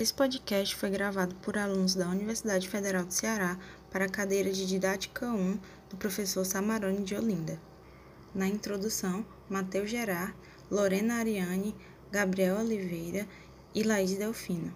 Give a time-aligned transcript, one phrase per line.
[0.00, 3.58] Esse podcast foi gravado por alunos da Universidade Federal do Ceará
[3.90, 5.58] para a cadeira de Didática 1
[5.90, 7.60] do professor Samarone de Olinda.
[8.34, 10.34] Na introdução, Matheus Gerard,
[10.70, 11.76] Lorena Ariane,
[12.10, 13.28] Gabriel Oliveira
[13.74, 14.74] e Laís Delfino.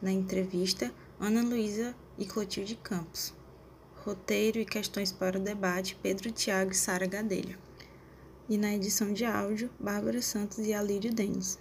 [0.00, 3.34] Na entrevista, Ana Luísa e Clotilde Campos.
[4.04, 7.58] Roteiro e questões para o debate, Pedro Tiago e Sara Gadelha.
[8.48, 11.58] E na edição de áudio, Bárbara Santos e Alírio Denis.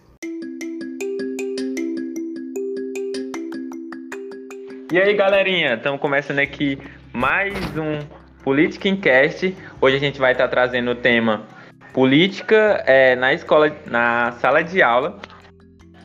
[4.89, 6.79] E aí, galerinha, estamos começando aqui
[7.11, 7.99] mais um
[8.41, 9.53] Política Cast.
[9.81, 11.45] Hoje a gente vai estar trazendo o tema
[11.93, 15.19] política é, na escola, na sala de aula.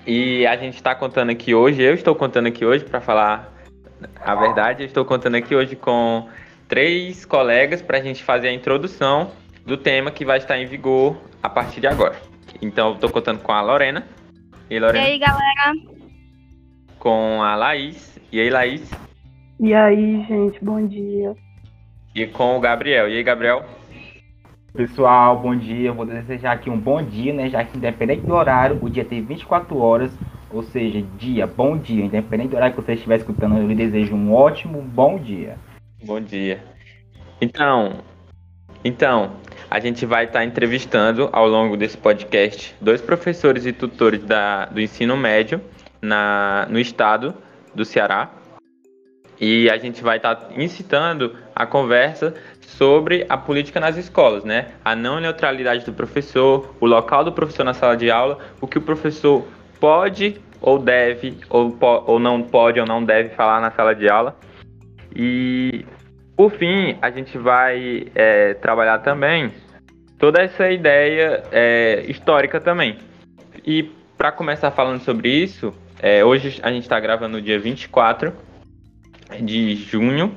[0.05, 3.53] E a gente está contando aqui hoje, eu estou contando aqui hoje para falar
[4.21, 6.29] a verdade, eu estou contando aqui hoje com
[6.67, 9.31] três colegas para a gente fazer a introdução
[9.65, 12.21] do tema que vai estar em vigor a partir de agora.
[12.61, 14.05] Então, eu estou contando com a Lorena.
[14.69, 15.07] E, Lorena?
[15.07, 15.73] e aí, galera?
[16.99, 18.12] Com a Laís.
[18.33, 18.91] E aí, Laís?
[19.61, 21.37] E aí, gente, bom dia.
[22.15, 23.07] E com o Gabriel.
[23.07, 23.63] E aí, Gabriel?
[24.73, 25.93] Pessoal, bom dia.
[25.93, 27.51] vou desejar aqui um bom dia, né?
[27.51, 30.11] Já que independente do horário, o dia tem 24 horas,
[30.51, 32.07] ou seja, dia, bom dia.
[32.07, 35.59] Independente do horário que você estiver escutando, eu lhe desejo um ótimo bom dia.
[36.03, 36.65] Bom dia.
[37.39, 37.99] Então,
[38.83, 39.33] então,
[39.71, 44.81] a gente vai estar entrevistando ao longo desse podcast dois professores e tutores da, do
[44.81, 45.61] ensino médio
[46.01, 47.35] na, no estado
[47.75, 48.31] do Ceará.
[49.41, 54.73] E a gente vai estar tá incitando a conversa sobre a política nas escolas, né?
[54.85, 58.79] A não neutralidade do professor, o local do professor na sala de aula, o que
[58.79, 59.45] o professor
[59.81, 64.37] pode ou deve, ou, ou não pode ou não deve falar na sala de aula.
[65.15, 65.85] E,
[66.37, 69.53] por fim, a gente vai é, trabalhar também
[70.19, 72.97] toda essa ideia é, histórica também.
[73.67, 78.33] E para começar falando sobre isso, é, hoje a gente está gravando no dia 24
[79.41, 80.37] de junho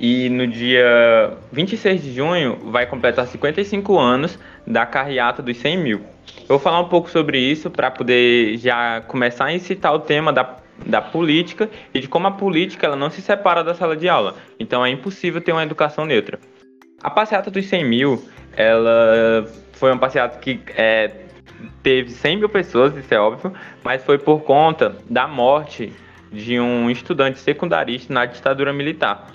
[0.00, 4.36] e no dia 26 de junho vai completar 55 anos
[4.66, 5.98] da carreata dos 100 mil.
[6.40, 10.32] Eu vou falar um pouco sobre isso para poder já começar a incitar o tema
[10.32, 14.08] da, da política e de como a política ela não se separa da sala de
[14.08, 14.34] aula.
[14.58, 16.40] Então é impossível ter uma educação neutra.
[17.00, 18.24] A passeata dos 100 mil,
[18.56, 21.10] ela foi uma passeata que é,
[21.82, 23.52] teve 100 mil pessoas, isso é óbvio,
[23.82, 25.92] mas foi por conta da morte
[26.32, 29.32] de um estudante secundarista na ditadura militar.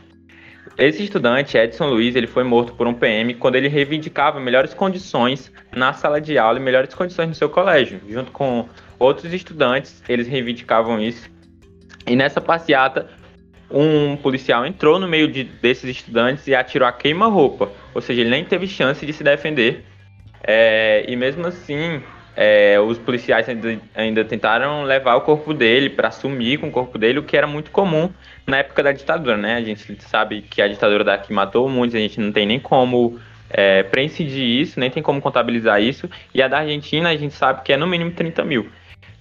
[0.78, 5.52] Esse estudante, Edson Luiz, ele foi morto por um PM quando ele reivindicava melhores condições
[5.74, 8.02] na sala de aula e melhores condições no seu colégio.
[8.10, 8.68] Junto com
[9.00, 11.30] outros estudantes, eles reivindicavam isso.
[12.06, 13.10] E nessa passeata,
[13.72, 17.72] um policial entrou no meio de, desses estudantes e atirou a queima-roupa.
[17.94, 19.86] Ou seja, ele nem teve chance de se defender.
[20.44, 22.02] É, e mesmo assim,
[22.36, 26.98] é, os policiais ainda, ainda, tentaram levar o corpo dele para sumir com o corpo
[26.98, 28.10] dele, o que era muito comum
[28.46, 29.56] na época da ditadura, né?
[29.56, 33.20] A gente sabe que a ditadura daqui matou muitos, a gente não tem nem como
[33.50, 36.10] é, preincidir isso, nem tem como contabilizar isso.
[36.34, 38.70] E a da Argentina a gente sabe que é no mínimo 30 mil.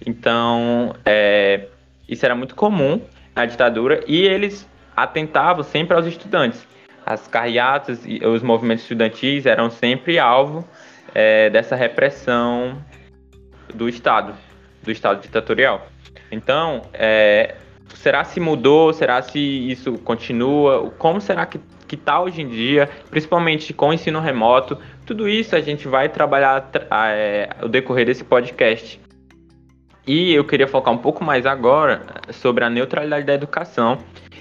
[0.05, 1.67] Então, é,
[2.07, 3.01] isso era muito comum
[3.33, 6.67] na ditadura e eles atentavam sempre aos estudantes.
[7.05, 10.67] As carreatas e os movimentos estudantis eram sempre alvo
[11.13, 12.83] é, dessa repressão
[13.73, 14.33] do Estado,
[14.83, 15.87] do Estado ditatorial.
[16.31, 17.55] Então, é,
[17.93, 18.93] será se mudou?
[18.93, 20.91] Será se isso continua?
[20.97, 24.77] Como será que que está hoje em dia, principalmente com o ensino remoto?
[25.05, 26.69] Tudo isso a gente vai trabalhar
[27.13, 28.99] é, o decorrer desse podcast.
[30.07, 32.01] E eu queria focar um pouco mais agora
[32.31, 33.97] sobre a neutralidade da educação.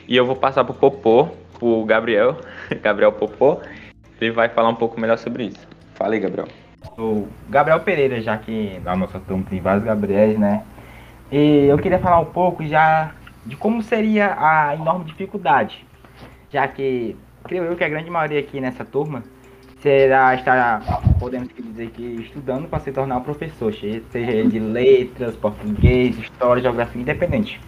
[0.06, 2.38] E eu vou passar para o Popô, para o Gabriel,
[2.82, 3.60] Gabriel Popô.
[4.20, 5.73] Ele vai falar um pouco melhor sobre isso.
[5.94, 6.48] Fala aí, Gabriel
[6.98, 10.62] o Gabriel Pereira, já que na nossa turma tem vários Gabriéis, né?
[11.30, 13.12] E eu queria falar um pouco já
[13.44, 15.84] de como seria a enorme dificuldade,
[16.50, 19.22] já que creio eu que a grande maioria aqui nessa turma
[19.80, 20.80] será estar,
[21.18, 27.02] podemos dizer que estudando para se tornar um professor, seja de letras, português, história, geografia,
[27.02, 27.60] independente.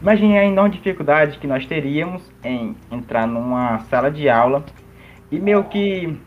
[0.00, 4.64] Imagine a enorme dificuldade que nós teríamos em entrar numa sala de aula
[5.30, 6.18] e meio que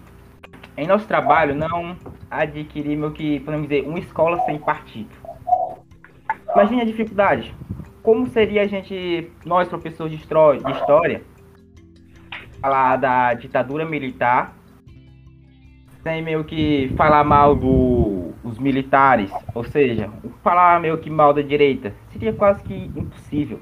[0.77, 1.97] em nosso trabalho não
[2.29, 5.09] adquirimos que, podemos dizer, uma escola sem partido.
[6.53, 7.53] Imagine a dificuldade.
[8.03, 10.23] Como seria a gente, nós professores de
[10.71, 11.23] história,
[12.61, 14.55] falar da ditadura militar,
[16.03, 20.09] sem meio que falar mal dos militares, ou seja,
[20.41, 23.59] falar meio que mal da direita, seria quase que impossível.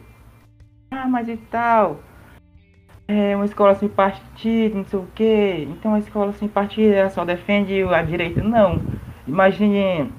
[0.91, 1.99] Ah, mas e tal,
[3.07, 5.67] é uma escola sem partido, não sei o quê.
[5.69, 8.43] Então a escola sem partido ela só defende a direita.
[8.43, 8.81] Não.
[9.27, 10.11] Imagine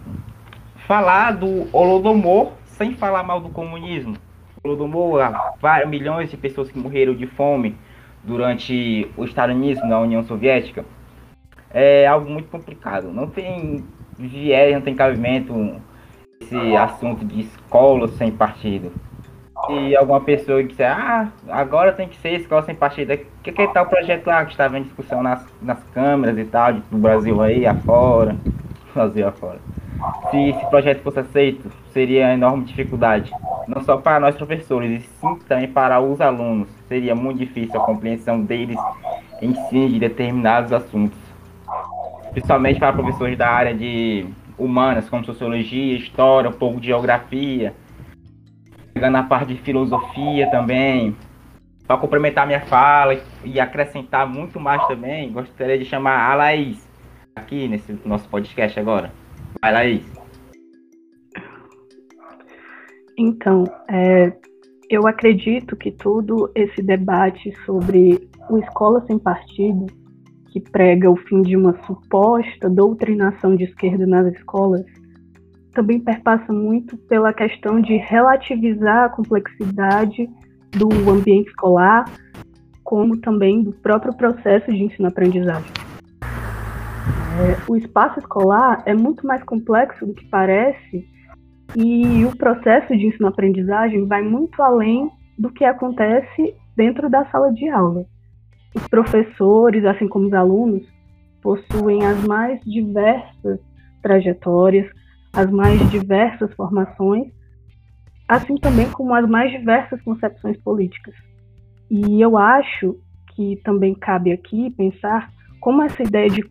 [0.86, 4.16] falar do Holodomor sem falar mal do comunismo.
[4.62, 5.20] Holodomor,
[5.60, 7.76] vários milhões de pessoas que morreram de fome
[8.22, 10.84] durante o stalinismo na União Soviética.
[11.70, 13.12] É algo muito complicado.
[13.12, 13.84] Não tem
[14.18, 15.80] viés, não tem cabimento
[16.40, 18.92] esse assunto de escola sem partido.
[19.66, 23.68] Se alguma pessoa disser, ah, agora tem que ser escola sem partido, o que, que
[23.68, 27.42] tá o projeto lá que estava em discussão nas, nas câmeras e tal, do Brasil
[27.42, 28.36] aí afora,
[28.94, 29.58] Brasil afora.
[30.30, 33.32] Se esse projeto fosse aceito, seria enorme dificuldade,
[33.66, 36.68] não só para nós professores, e sim também para os alunos.
[36.88, 38.78] Seria muito difícil a compreensão deles
[39.40, 41.18] em si de determinados assuntos,
[42.30, 44.26] principalmente para professores da área de
[44.58, 47.74] humanas, como sociologia, história, um pouco de geografia,
[49.00, 51.14] na parte de filosofia também.
[51.86, 56.86] Para complementar minha fala e acrescentar muito mais também, gostaria de chamar a Laís
[57.36, 59.12] aqui nesse nosso podcast agora.
[59.62, 60.16] Vai, Laís.
[63.16, 64.32] Então, é,
[64.90, 69.86] eu acredito que todo esse debate sobre o escola sem partido,
[70.48, 74.84] que prega o fim de uma suposta doutrinação de esquerda nas escolas,
[75.76, 80.28] também perpassa muito pela questão de relativizar a complexidade
[80.70, 82.10] do ambiente escolar,
[82.82, 85.70] como também do próprio processo de ensino-aprendizagem.
[87.38, 91.06] É, o espaço escolar é muito mais complexo do que parece
[91.76, 97.68] e o processo de ensino-aprendizagem vai muito além do que acontece dentro da sala de
[97.68, 98.06] aula.
[98.74, 100.86] Os professores, assim como os alunos,
[101.42, 103.60] possuem as mais diversas
[104.02, 104.86] trajetórias,
[105.36, 107.30] as mais diversas formações,
[108.26, 111.14] assim também como as mais diversas concepções políticas.
[111.90, 112.98] E eu acho
[113.34, 115.30] que também cabe aqui pensar
[115.60, 116.42] como essa ideia de,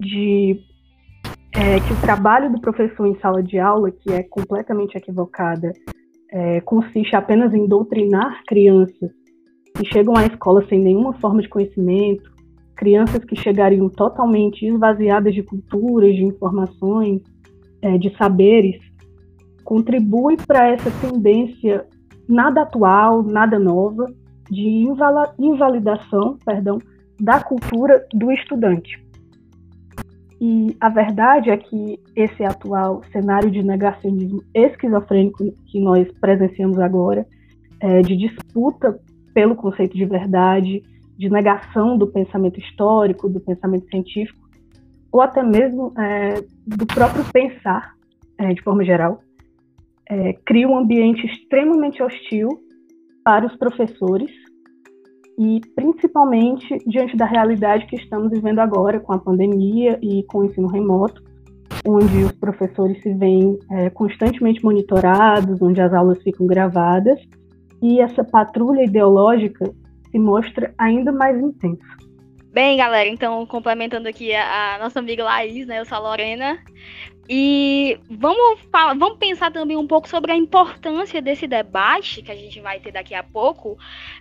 [0.00, 0.60] de
[1.54, 5.70] é, que o trabalho do professor em sala de aula, que é completamente equivocada,
[6.32, 9.10] é, consiste apenas em doutrinar crianças
[9.76, 12.32] que chegam à escola sem nenhuma forma de conhecimento,
[12.74, 17.22] crianças que chegariam totalmente esvaziadas de culturas, de informações,
[17.84, 18.80] é, de saberes,
[19.62, 21.86] contribui para essa tendência
[22.26, 24.06] nada atual, nada nova,
[24.50, 24.86] de
[25.38, 26.78] invalidação, perdão,
[27.20, 29.02] da cultura do estudante.
[30.40, 37.26] E a verdade é que esse atual cenário de negacionismo esquizofrênico que nós presenciamos agora,
[37.80, 38.98] é, de disputa
[39.32, 40.82] pelo conceito de verdade,
[41.16, 44.40] de negação do pensamento histórico, do pensamento científico,
[45.12, 47.94] ou até mesmo é, do próprio pensar,
[48.38, 49.20] é, de forma geral,
[50.08, 52.48] é, cria um ambiente extremamente hostil
[53.24, 54.30] para os professores
[55.38, 60.44] e principalmente diante da realidade que estamos vivendo agora com a pandemia e com o
[60.44, 61.22] ensino remoto,
[61.86, 67.20] onde os professores se veem é, constantemente monitorados, onde as aulas ficam gravadas
[67.82, 69.70] e essa patrulha ideológica
[70.10, 71.82] se mostra ainda mais intensa.
[72.54, 75.80] Bem, galera, então complementando aqui a, a nossa amiga Laís, né?
[75.80, 76.62] Eu sou a Lorena.
[77.28, 82.36] E vamos, falar, vamos pensar também um pouco sobre a importância desse debate que a
[82.36, 83.76] gente vai ter daqui a pouco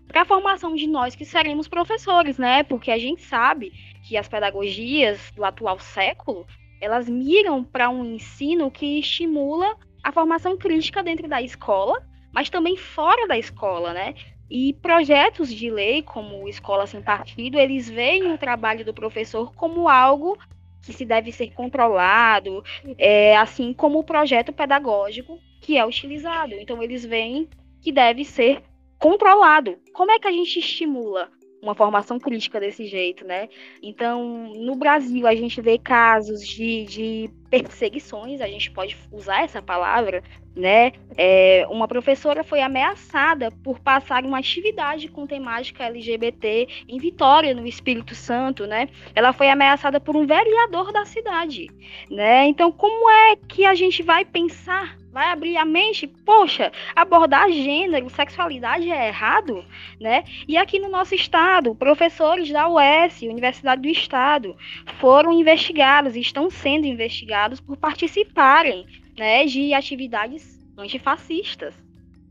[0.07, 2.63] para a formação de nós que seremos professores, né?
[2.63, 3.71] Porque a gente sabe
[4.07, 6.47] que as pedagogias do atual século
[6.81, 12.03] elas miram para um ensino que estimula a formação crítica dentro da escola,
[12.33, 14.15] mas também fora da escola, né?
[14.55, 19.89] E projetos de lei, como Escola Sem Partido, eles veem o trabalho do professor como
[19.89, 20.37] algo
[20.83, 22.63] que se deve ser controlado,
[22.99, 26.53] é, assim como o projeto pedagógico que é utilizado.
[26.53, 27.49] Então, eles veem
[27.81, 28.61] que deve ser
[28.99, 29.75] controlado.
[29.91, 31.31] Como é que a gente estimula
[31.63, 33.47] uma formação crítica desse jeito, né?
[33.81, 39.61] Então, no Brasil, a gente vê casos de, de perseguições, a gente pode usar essa
[39.61, 40.21] palavra,
[40.53, 40.91] né?
[41.17, 47.65] É, uma professora foi ameaçada por passar uma atividade com temática LGBT em Vitória, no
[47.65, 48.89] Espírito Santo, né?
[49.15, 51.69] Ela foi ameaçada por um vereador da cidade,
[52.11, 52.45] né?
[52.45, 58.09] Então, como é que a gente vai pensar vai abrir a mente, poxa, abordar gênero,
[58.09, 59.63] sexualidade é errado,
[60.01, 60.23] né?
[60.47, 64.57] E aqui no nosso estado, professores da UES, Universidade do Estado,
[64.99, 71.75] foram investigados, estão sendo investigados por participarem né, de atividades antifascistas.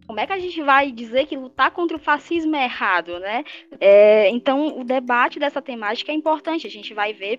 [0.05, 3.45] Como é que a gente vai dizer que lutar contra o fascismo é errado, né?
[3.81, 6.67] É, então, o debate dessa temática é importante.
[6.67, 7.39] A gente vai ver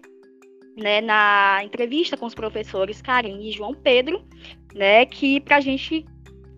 [0.76, 4.24] né, na entrevista com os professores Karim e João Pedro,
[4.74, 6.06] né, que para gente,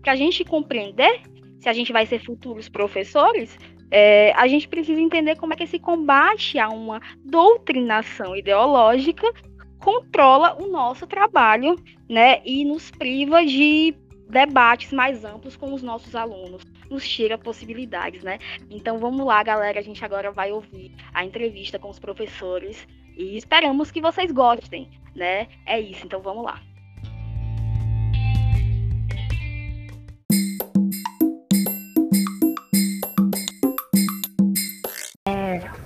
[0.06, 1.20] a gente compreender
[1.58, 3.58] se a gente vai ser futuros professores,
[3.90, 9.32] é, a gente precisa entender como é que esse combate a uma doutrinação ideológica
[9.78, 11.76] controla o nosso trabalho,
[12.08, 13.94] né, e nos priva de
[14.28, 18.38] debates mais amplos com os nossos alunos, nos tira possibilidades, né?
[18.70, 23.36] Então vamos lá, galera, a gente agora vai ouvir a entrevista com os professores e
[23.36, 25.46] esperamos que vocês gostem, né?
[25.64, 26.60] É isso, então vamos lá.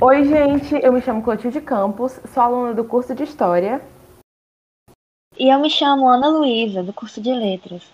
[0.02, 3.82] Oi, gente, eu me chamo Clotilde Campos, sou aluna do curso de História.
[5.38, 7.92] E eu me chamo Ana Luísa, do curso de Letras.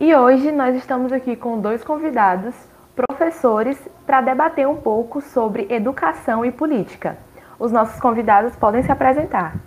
[0.00, 2.56] E hoje nós estamos aqui com dois convidados,
[2.94, 7.16] professores, para debater um pouco sobre educação e política.
[7.56, 9.62] Os nossos convidados podem se apresentar.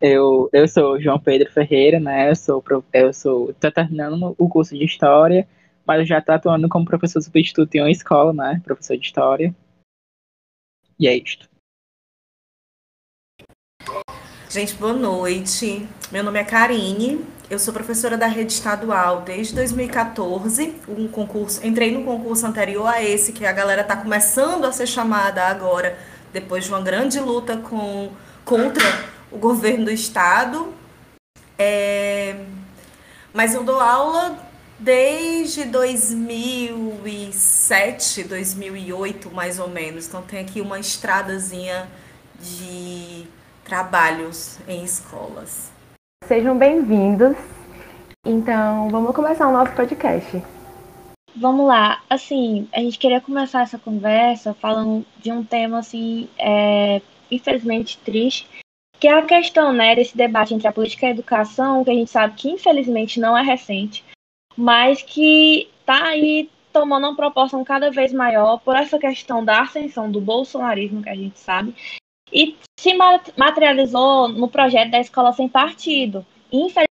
[0.00, 2.30] Eu, eu sou João Pedro Ferreira, né?
[2.30, 5.46] Eu sou eu sou tô terminando o curso de história,
[5.86, 8.62] mas eu já estou atuando como professor substituto em uma escola, né?
[8.64, 9.54] Professor de história.
[10.98, 11.48] E é isto.
[14.48, 15.88] Gente, boa noite.
[16.12, 17.24] Meu nome é Karine.
[17.50, 20.76] Eu sou professora da rede estadual desde 2014.
[20.88, 24.86] Um concurso, entrei no concurso anterior a esse, que a galera está começando a ser
[24.86, 25.98] chamada agora,
[26.32, 28.10] depois de uma grande luta com,
[28.44, 28.84] contra
[29.30, 30.72] o governo do estado.
[31.58, 32.44] É,
[33.32, 34.38] mas eu dou aula
[34.78, 40.08] desde 2007, 2008, mais ou menos.
[40.08, 41.88] Então tem aqui uma estradazinha
[42.40, 43.26] de
[43.64, 45.72] trabalhos em escolas.
[46.24, 47.36] Sejam bem-vindos.
[48.26, 50.42] Então, vamos começar o nosso podcast.
[51.36, 52.02] Vamos lá.
[52.08, 58.48] Assim, a gente queria começar essa conversa falando de um tema, assim, é, infelizmente triste,
[58.98, 61.94] que é a questão, né, desse debate entre a política e a educação, que a
[61.94, 64.04] gente sabe que infelizmente não é recente,
[64.56, 70.10] mas que está aí tomando uma proporção cada vez maior por essa questão da ascensão
[70.10, 71.74] do bolsonarismo, que a gente sabe,
[72.32, 72.92] e se
[73.36, 76.26] materializou no projeto da Escola Sem Partido.
[76.52, 76.88] Infelizmente,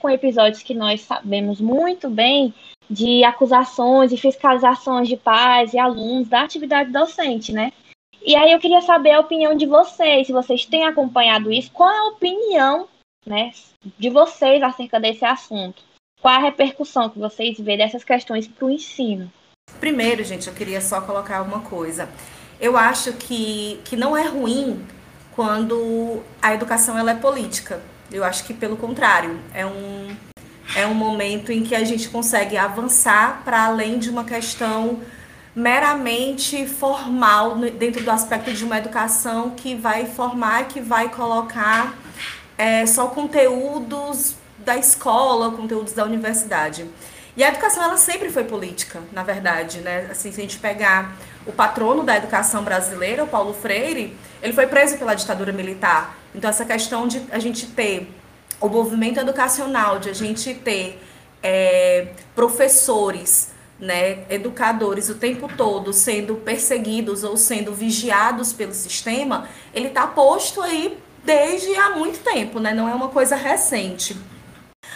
[0.00, 2.52] com episódios que nós sabemos muito bem
[2.90, 7.72] de acusações e fiscalizações de pais e alunos da atividade docente, né?
[8.20, 11.88] E aí eu queria saber a opinião de vocês, se vocês têm acompanhado isso, qual
[11.88, 12.88] é a opinião,
[13.28, 13.52] né,
[13.98, 15.82] de vocês acerca desse assunto?
[16.20, 19.30] Qual a repercussão que vocês vê dessas questões para o ensino?
[19.78, 22.08] Primeiro, gente, eu queria só colocar uma coisa
[22.60, 24.84] eu acho que, que não é ruim
[25.34, 27.80] quando a educação ela é política.
[28.10, 30.16] Eu acho que pelo contrário, é um,
[30.74, 35.00] é um momento em que a gente consegue avançar para além de uma questão
[35.54, 41.96] meramente formal dentro do aspecto de uma educação que vai formar, que vai colocar
[42.58, 46.84] é, só conteúdos da escola, conteúdos da universidade.
[47.36, 50.08] E a educação ela sempre foi política, na verdade, né?
[50.10, 54.66] Assim, se a gente pegar o patrono da educação brasileira, o Paulo Freire, ele foi
[54.66, 56.18] preso pela ditadura militar.
[56.34, 58.12] Então, essa questão de a gente ter
[58.60, 61.00] o movimento educacional, de a gente ter
[61.40, 69.86] é, professores, né, educadores o tempo todo sendo perseguidos ou sendo vigiados pelo sistema, ele
[69.86, 70.98] está posto aí
[71.28, 72.72] desde há muito tempo, né?
[72.72, 74.16] não é uma coisa recente.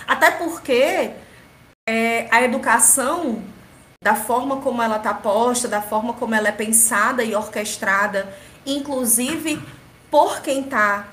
[0.07, 1.11] Até porque
[1.87, 3.43] é, a educação
[4.03, 8.35] da forma como ela está posta, da forma como ela é pensada e orquestrada,
[8.65, 9.62] inclusive
[10.11, 11.09] por quem está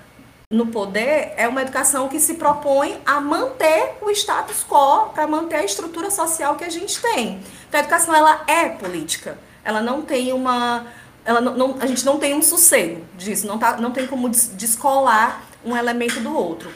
[0.50, 5.58] no poder, é uma educação que se propõe a manter o status quo, para manter
[5.58, 7.42] a estrutura social que a gente tem.
[7.68, 9.38] Então, a educação ela é política.
[9.66, 10.88] Ela não tem uma.
[11.30, 14.28] Ela não, não a gente não tem um sossego disso, não, tá, não tem como
[14.30, 16.72] descolar um elemento do outro.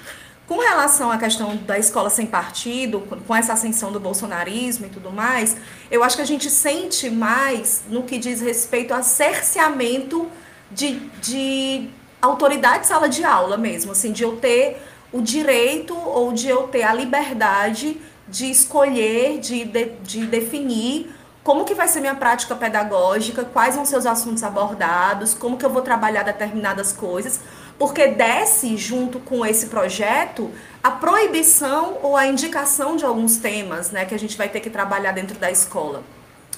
[0.48, 5.12] Com relação à questão da escola sem partido, com essa ascensão do bolsonarismo e tudo
[5.12, 5.58] mais,
[5.90, 10.30] eu acho que a gente sente mais no que diz respeito a cerceamento
[10.70, 11.90] de, de
[12.22, 14.80] autoridade de sala de aula mesmo, assim, de eu ter
[15.12, 21.10] o direito ou de eu ter a liberdade de escolher, de, de, de definir
[21.44, 25.66] como que vai ser minha prática pedagógica, quais vão ser os assuntos abordados, como que
[25.66, 27.42] eu vou trabalhar determinadas coisas,
[27.78, 30.50] porque desce junto com esse projeto
[30.82, 34.70] a proibição ou a indicação de alguns temas, né, que a gente vai ter que
[34.70, 36.04] trabalhar dentro da escola.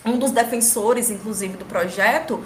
[0.06, 2.44] Um dos defensores, inclusive, do projeto,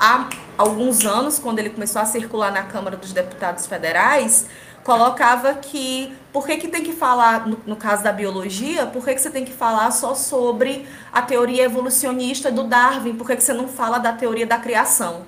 [0.00, 4.46] há alguns anos, quando ele começou a circular na Câmara dos Deputados Federais,
[4.84, 9.14] colocava que por que, que tem que falar, no, no caso da biologia, por que,
[9.14, 13.14] que você tem que falar só sobre a teoria evolucionista do Darwin?
[13.14, 15.26] Por que, que você não fala da teoria da criação?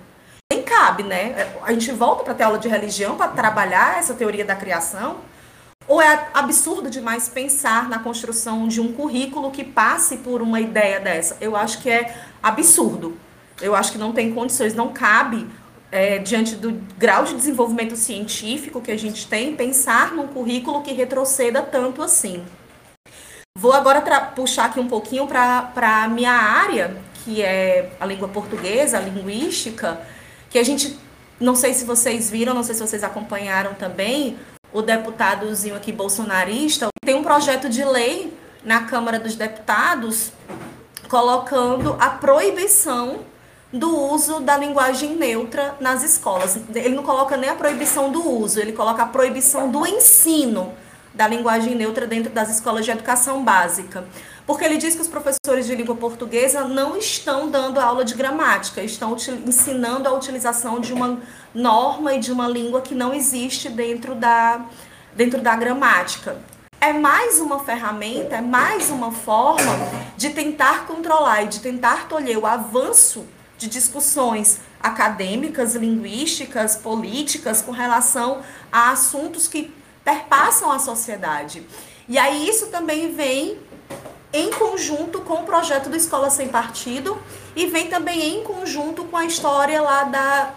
[0.52, 1.52] nem cabe, né?
[1.62, 5.16] A gente volta para ter aula de religião para trabalhar essa teoria da criação?
[5.86, 11.00] Ou é absurdo demais pensar na construção de um currículo que passe por uma ideia
[11.00, 11.36] dessa?
[11.40, 13.18] Eu acho que é absurdo.
[13.60, 15.46] Eu acho que não tem condições, não cabe
[15.94, 20.92] é, diante do grau de desenvolvimento científico que a gente tem, pensar num currículo que
[20.92, 22.44] retroceda tanto assim.
[23.56, 24.00] Vou agora
[24.34, 25.70] puxar aqui um pouquinho para
[26.02, 30.00] a minha área, que é a língua portuguesa, a linguística,
[30.50, 30.98] que a gente,
[31.38, 34.36] não sei se vocês viram, não sei se vocês acompanharam também,
[34.72, 40.32] o deputadozinho aqui bolsonarista tem um projeto de lei na Câmara dos Deputados
[41.08, 43.20] colocando a proibição
[43.74, 46.56] do uso da linguagem neutra nas escolas.
[46.72, 50.72] Ele não coloca nem a proibição do uso, ele coloca a proibição do ensino
[51.12, 54.04] da linguagem neutra dentro das escolas de educação básica.
[54.46, 58.80] Porque ele diz que os professores de língua portuguesa não estão dando aula de gramática,
[58.80, 61.18] estão ensinando a utilização de uma
[61.52, 64.66] norma e de uma língua que não existe dentro da,
[65.16, 66.36] dentro da gramática.
[66.80, 69.72] É mais uma ferramenta, é mais uma forma
[70.16, 73.24] de tentar controlar e de tentar tolher o avanço
[73.64, 79.72] de discussões acadêmicas, linguísticas, políticas com relação a assuntos que
[80.04, 81.62] perpassam a sociedade.
[82.06, 83.58] E aí isso também vem
[84.32, 87.18] em conjunto com o projeto do Escola Sem Partido
[87.56, 90.54] e vem também em conjunto com a história lá da,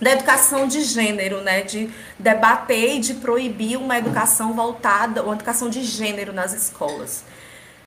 [0.00, 1.62] da educação de gênero, né?
[1.62, 1.88] De
[2.18, 7.24] debater e de proibir uma educação voltada, uma educação de gênero nas escolas.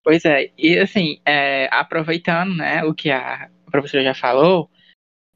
[0.03, 4.70] Pois é, e assim, é, aproveitando né, o que a professora já falou,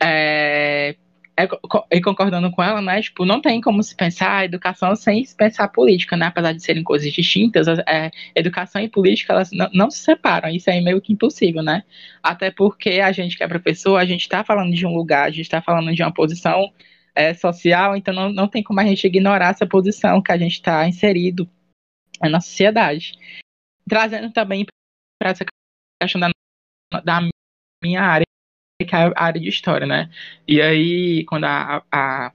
[0.01, 0.96] é,
[1.36, 1.48] é,
[1.91, 5.67] e concordando com ela, né, tipo, não tem como se pensar educação sem se pensar
[5.70, 10.00] política, né, apesar de serem coisas distintas, é, educação e política, elas não, não, se
[10.00, 11.84] separam, isso é meio que impossível, né,
[12.22, 15.32] até porque a gente que é professor, a gente está falando de um lugar, a
[15.32, 16.72] gente está falando de uma posição
[17.15, 20.53] é, social, então não, não tem como a gente ignorar essa posição que a gente
[20.53, 21.50] está inserido
[22.22, 23.13] na sociedade.
[23.89, 24.65] Trazendo também
[25.20, 25.46] para essa
[26.01, 26.29] questão da,
[27.01, 27.22] da
[27.84, 28.25] minha área,
[28.79, 30.10] que é a área de história, né?
[30.48, 32.31] E aí, quando a, a,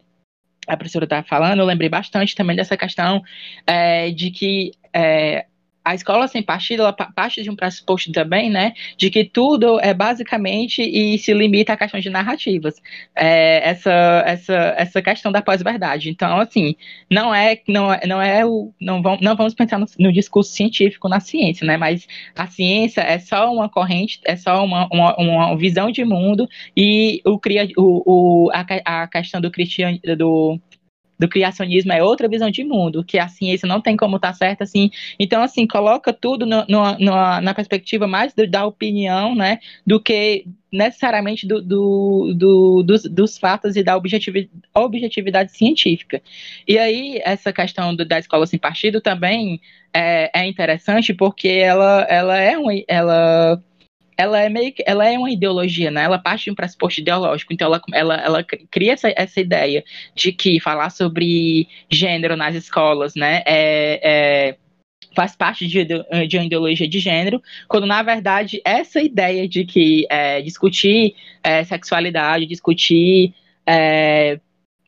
[0.67, 3.23] a professora estava falando, eu lembrei bastante também dessa questão
[3.67, 5.47] é, de que é,
[5.85, 9.93] a escola sem partido, ela parte de um pressuposto também, né, de que tudo é
[9.93, 12.81] basicamente e se limita à questão de narrativas,
[13.15, 16.11] é, essa, essa, essa questão da pós-verdade.
[16.11, 16.77] Então, assim,
[17.11, 20.53] não é, não é, não é o, não vamos, não vamos pensar no, no, discurso
[20.53, 25.17] científico na ciência, né, mas a ciência é só uma corrente, é só uma, uma,
[25.17, 27.41] uma visão de mundo e o,
[27.77, 30.61] o, o a, a questão do cristianismo, do
[31.23, 34.35] do criacionismo é outra visão de mundo, que a ciência não tem como estar tá
[34.35, 34.91] certa assim.
[35.21, 40.01] Então, assim, coloca tudo no, no, no, na perspectiva mais do, da opinião, né, do
[40.01, 46.21] que necessariamente do, do, do dos, dos, fatos e da objetividade, objetividade científica.
[46.67, 49.61] E aí, essa questão da escola sem partido também
[49.95, 52.67] é, é interessante porque ela, ela é um.
[52.89, 53.63] Ela,
[54.17, 56.05] ela é meio que, ela é uma ideologia, né?
[56.05, 60.33] Ela parte de um pressuposto ideológico, então ela, ela, ela cria essa, essa ideia de
[60.33, 64.57] que falar sobre gênero nas escolas, né, é, é
[65.15, 70.07] faz parte de, de uma ideologia de gênero, quando na verdade essa ideia de que
[70.09, 73.35] é, discutir é, sexualidade, discutir
[73.67, 74.41] é,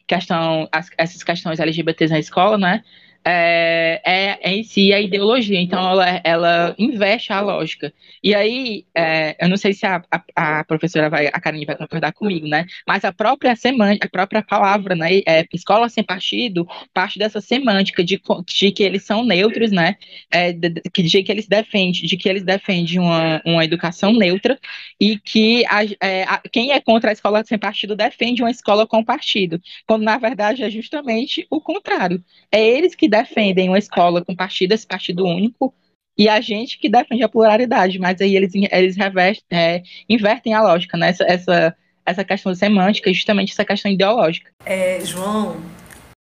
[0.07, 2.83] questão, as, essas questões LGBTs na escola, né,
[3.27, 7.93] é, é, é, em si a ideologia, então ela, ela investe a lógica.
[8.23, 11.77] E aí, é, eu não sei se a, a, a, professora vai, a Karine vai
[11.77, 12.67] concordar comigo, né?
[12.87, 15.21] Mas a própria semântica, a própria palavra, né?
[15.27, 19.97] É, escola sem partido, parte dessa semântica de, de que eles são neutros, né?
[20.31, 24.59] É, de, de, que eles defendem, de que eles defendem uma, uma educação neutra
[25.01, 28.87] e que a, é, a, quem é contra a escola sem partido defende uma escola
[28.87, 32.23] com partido, quando na verdade é justamente o contrário.
[32.53, 35.73] É eles que defendem uma escola com partido, esse partido único,
[36.19, 40.63] e a gente que defende a pluralidade, mas aí eles, eles revestem, é, invertem a
[40.63, 41.11] lógica, né?
[41.11, 44.51] Essa, essa, essa questão semântica e justamente essa questão ideológica.
[44.65, 45.57] É, João,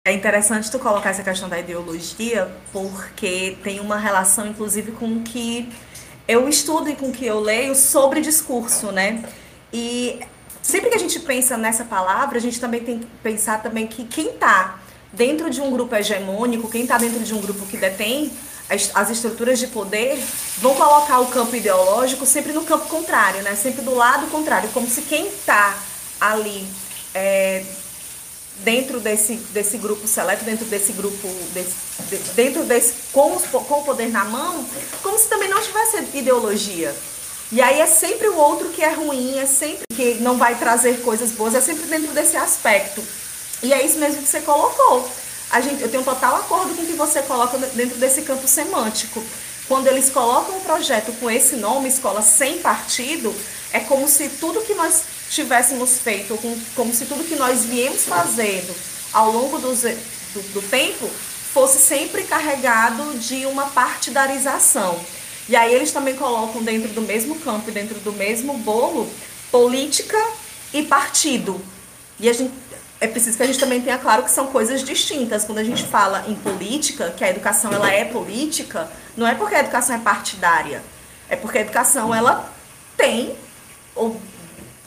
[0.04, 5.22] é interessante tu colocar essa questão da ideologia, porque tem uma relação, inclusive, com o
[5.22, 5.68] que
[6.26, 9.22] eu estudo e com o que eu leio sobre discurso, né?
[9.72, 10.20] E
[10.62, 14.04] sempre que a gente pensa nessa palavra, a gente também tem que pensar também que
[14.04, 14.80] quem está
[15.12, 18.30] dentro de um grupo hegemônico, quem está dentro de um grupo que detém
[18.68, 20.16] as, as, estruturas de poder,
[20.58, 23.56] vão colocar o campo ideológico sempre no campo contrário, né?
[23.56, 25.76] Sempre do lado contrário, como se quem está
[26.20, 26.66] ali
[27.12, 27.64] é,
[28.58, 31.74] dentro desse, desse grupo seleto, dentro desse grupo, desse,
[32.08, 34.64] de, dentro desse com, os, com o poder na mão,
[35.02, 36.94] como se também não tivesse ideologia.
[37.52, 41.00] E aí é sempre o outro que é ruim, é sempre que não vai trazer
[41.02, 43.02] coisas boas, é sempre dentro desse aspecto.
[43.62, 45.08] E é isso mesmo que você colocou.
[45.50, 49.22] A gente, eu tenho total acordo com o que você coloca dentro desse campo semântico.
[49.66, 53.34] Quando eles colocam um projeto com esse nome, Escola Sem Partido,
[53.72, 58.04] é como se tudo que nós tivéssemos feito com, como se tudo que nós viemos
[58.04, 58.74] fazendo
[59.12, 61.08] ao longo dos, do, do tempo
[61.52, 64.98] fosse sempre carregado de uma partidarização.
[65.48, 69.10] E aí eles também colocam dentro do mesmo campo, dentro do mesmo bolo,
[69.50, 70.18] política
[70.72, 71.60] e partido.
[72.20, 72.52] E a gente,
[73.00, 75.44] é preciso que a gente também tenha claro que são coisas distintas.
[75.44, 79.54] Quando a gente fala em política, que a educação ela é política, não é porque
[79.54, 80.82] a educação é partidária,
[81.28, 82.52] é porque a educação ela
[82.96, 83.34] tem
[83.94, 84.20] ou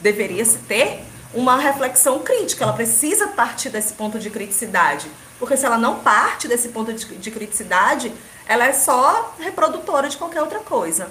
[0.00, 1.02] deveria se ter
[1.34, 2.62] uma reflexão crítica.
[2.62, 5.10] Ela precisa partir desse ponto de criticidade.
[5.38, 8.12] Porque se ela não parte desse ponto de, de criticidade,
[8.46, 11.08] ela é só reprodutora de qualquer outra coisa.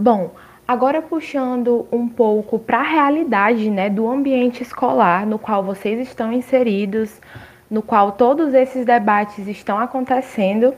[0.00, 6.00] Bom, agora puxando um pouco para a realidade né, do ambiente escolar no qual vocês
[6.00, 7.20] estão inseridos,
[7.70, 10.74] no qual todos esses debates estão acontecendo.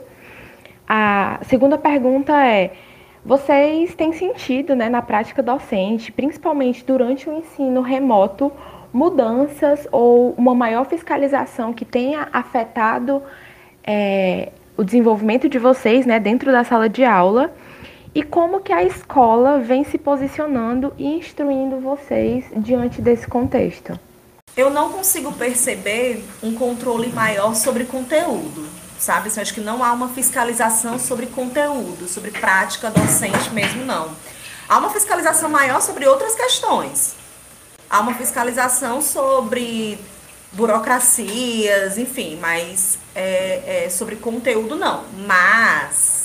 [0.88, 2.72] A segunda pergunta é:
[3.25, 8.53] vocês têm sentido né, na prática docente, principalmente durante o ensino remoto,
[8.92, 13.22] mudanças ou uma maior fiscalização que tenha afetado
[13.85, 17.53] é, o desenvolvimento de vocês né, dentro da sala de aula
[18.16, 24.00] e como que a escola vem se posicionando e instruindo vocês diante desse contexto.
[24.57, 28.66] Eu não consigo perceber um controle maior sobre conteúdo,
[28.98, 29.29] sabe?
[29.37, 34.11] Eu acho que não há uma fiscalização sobre conteúdo, sobre prática docente mesmo, não.
[34.66, 37.14] Há uma fiscalização maior sobre outras questões,
[37.90, 39.98] há uma fiscalização sobre
[40.52, 45.05] burocracias, enfim, mas é, é, sobre conteúdo não.
[45.26, 46.15] Mas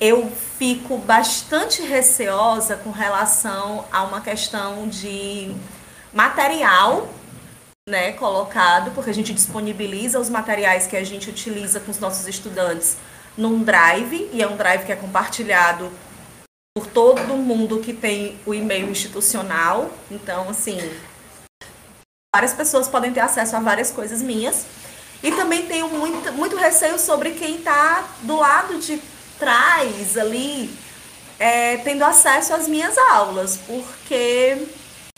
[0.00, 5.54] eu fico bastante receosa com relação a uma questão de
[6.12, 7.08] material
[7.88, 12.26] né, colocado, porque a gente disponibiliza os materiais que a gente utiliza com os nossos
[12.26, 12.96] estudantes
[13.36, 15.90] num drive, e é um drive que é compartilhado
[16.74, 19.90] por todo mundo que tem o e-mail institucional.
[20.10, 20.78] Então, assim,
[22.34, 24.66] várias pessoas podem ter acesso a várias coisas minhas.
[25.22, 29.00] E também tenho muito, muito receio sobre quem está do lado de
[29.38, 30.70] trás ali,
[31.38, 34.66] é, tendo acesso às minhas aulas, porque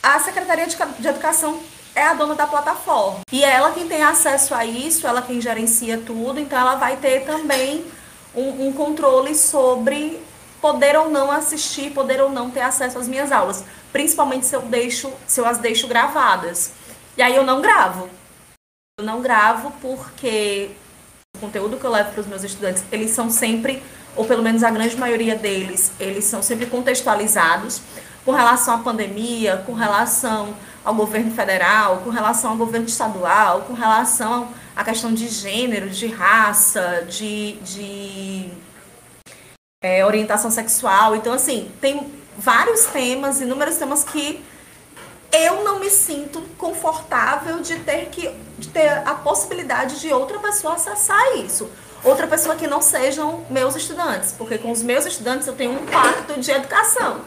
[0.03, 0.77] a Secretaria de,
[1.09, 1.61] Educação
[1.95, 3.21] é a dona da plataforma.
[3.33, 7.25] E ela quem tem acesso a isso, ela quem gerencia tudo, então ela vai ter
[7.25, 7.85] também
[8.35, 10.21] um, um controle sobre
[10.61, 14.63] poder ou não assistir, poder ou não ter acesso às minhas aulas, principalmente se eu
[14.63, 16.73] deixo, se eu as deixo gravadas.
[17.17, 18.09] E aí eu não gravo.
[18.99, 20.71] Eu não gravo porque
[21.39, 23.83] conteúdo que eu levo para os meus estudantes, eles são sempre,
[24.15, 27.81] ou pelo menos a grande maioria deles, eles são sempre contextualizados
[28.25, 33.73] com relação à pandemia, com relação ao governo federal, com relação ao governo estadual, com
[33.73, 38.51] relação à questão de gênero, de raça, de, de
[39.83, 41.17] é, orientação sexual.
[41.17, 44.43] Então, assim, tem vários temas, inúmeros temas que
[45.33, 50.75] eu não me sinto confortável de ter que de ter a possibilidade de outra pessoa
[50.75, 51.71] acessar isso.
[52.03, 55.87] Outra pessoa que não sejam meus estudantes, porque com os meus estudantes eu tenho um
[55.87, 57.21] pacto de educação.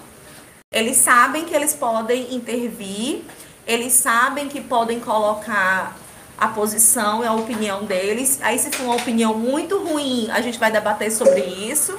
[0.74, 3.24] Eles sabem que eles podem intervir,
[3.68, 5.96] eles sabem que podem colocar
[6.38, 8.40] a posição e a opinião deles.
[8.42, 11.98] Aí, se for uma opinião muito ruim, a gente vai debater sobre isso.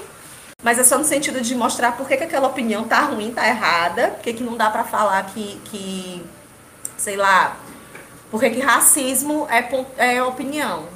[0.62, 3.46] Mas é só no sentido de mostrar por que, que aquela opinião tá ruim, tá
[3.48, 6.24] errada, por que, que não dá para falar que, que,
[6.96, 7.56] sei lá,
[8.30, 10.86] por que, que racismo é, é opinião.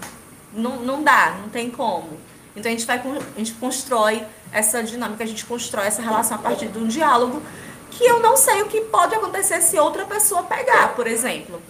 [0.53, 2.19] Não, não dá, não tem como.
[2.55, 6.41] Então a gente, vai, a gente constrói essa dinâmica, a gente constrói essa relação a
[6.41, 7.43] partir de um diálogo
[7.91, 11.61] que eu não sei o que pode acontecer se outra pessoa pegar, por exemplo.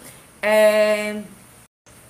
[0.42, 1.22] É,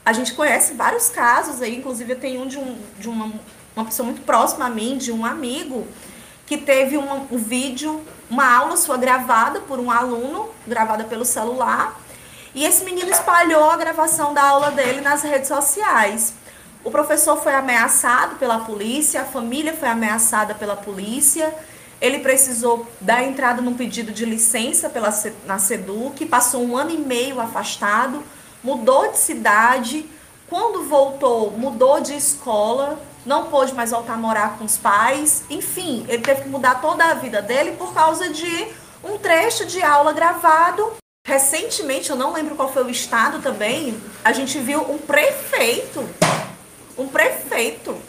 [0.04, 3.32] a gente conhece vários casos aí, inclusive eu tenho um de, um, de uma
[3.76, 5.86] uma pessoa muito próxima a mim, de um amigo,
[6.46, 12.00] que teve um, um vídeo, uma aula sua gravada por um aluno, gravada pelo celular,
[12.54, 16.32] e esse menino espalhou a gravação da aula dele nas redes sociais.
[16.82, 21.54] O professor foi ameaçado pela polícia, a família foi ameaçada pela polícia.
[22.00, 25.10] Ele precisou dar entrada num pedido de licença pela,
[25.44, 28.22] na SEDUC, passou um ano e meio afastado,
[28.64, 30.08] mudou de cidade.
[30.48, 36.06] Quando voltou, mudou de escola, não pôde mais voltar a morar com os pais, enfim,
[36.08, 38.68] ele teve que mudar toda a vida dele por causa de
[39.02, 40.94] um trecho de aula gravado.
[41.26, 46.08] Recentemente, eu não lembro qual foi o estado também, a gente viu um prefeito,
[46.96, 48.00] um prefeito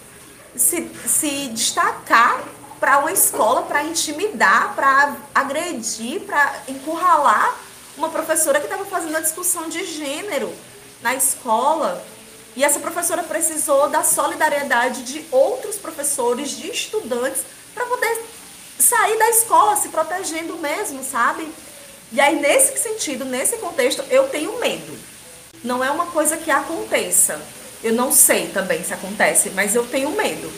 [0.56, 2.44] se, se destacar
[2.80, 7.56] para uma escola, para intimidar, para agredir, para encurralar
[7.98, 10.54] uma professora que estava fazendo a discussão de gênero
[11.02, 12.06] na escola.
[12.58, 18.26] E essa professora precisou da solidariedade de outros professores, de estudantes, para poder
[18.80, 21.48] sair da escola se protegendo mesmo, sabe?
[22.12, 24.98] E aí, nesse sentido, nesse contexto, eu tenho medo.
[25.64, 27.40] Não é uma coisa que aconteça.
[27.84, 30.52] Eu não sei também se acontece, mas eu tenho medo.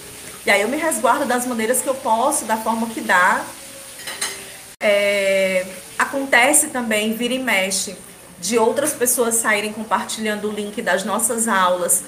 [0.45, 3.43] E aí eu me resguardo das maneiras que eu posso, da forma que dá.
[4.81, 5.65] É...
[5.97, 7.97] Acontece também, vira e mexe,
[8.41, 12.03] de outras pessoas saírem compartilhando o link das nossas aulas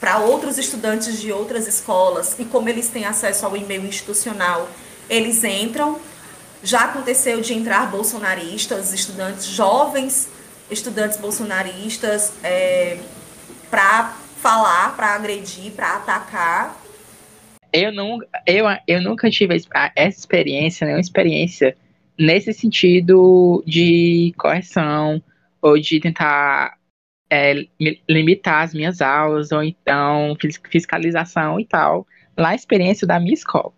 [0.00, 4.68] para outros estudantes de outras escolas e como eles têm acesso ao e-mail institucional,
[5.08, 5.98] eles entram.
[6.62, 10.28] Já aconteceu de entrar bolsonaristas, estudantes jovens,
[10.70, 12.98] estudantes bolsonaristas, é,
[13.70, 16.80] para falar, para agredir, para atacar.
[17.72, 19.56] Eu, não, eu, eu nunca tive
[19.94, 21.76] essa experiência, nenhuma experiência
[22.18, 25.22] nesse sentido de correção
[25.60, 26.78] ou de tentar
[27.30, 27.66] é,
[28.08, 30.36] limitar as minhas aulas, ou então
[30.70, 33.72] fiscalização e tal, lá a experiência da minha escola.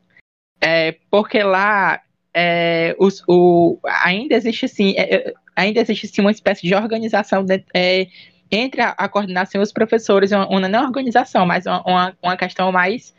[0.60, 2.00] É, porque lá
[2.34, 7.44] é, os, o, ainda existe assim, é, é, ainda existe assim, uma espécie de organização
[7.44, 8.06] de, é,
[8.50, 12.36] entre a, a, coordenação e os professores, uma, uma não organização, mas uma, uma, uma
[12.36, 13.14] questão mais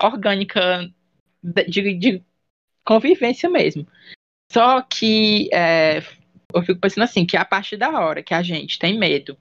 [0.00, 0.88] orgânica
[1.42, 2.22] de, de,
[2.84, 3.86] convivência mesmo.
[4.52, 5.48] Só que
[6.54, 9.36] eu fico pensando assim, que a partir da hora que a gente tem medo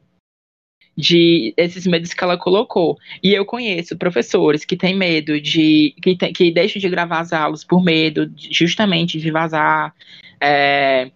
[0.95, 2.97] de esses medos que ela colocou.
[3.21, 7.63] E eu conheço professores que têm medo de que, que deixam de gravar as aulas
[7.63, 9.93] por medo de, justamente de vazar
[10.39, 11.11] é,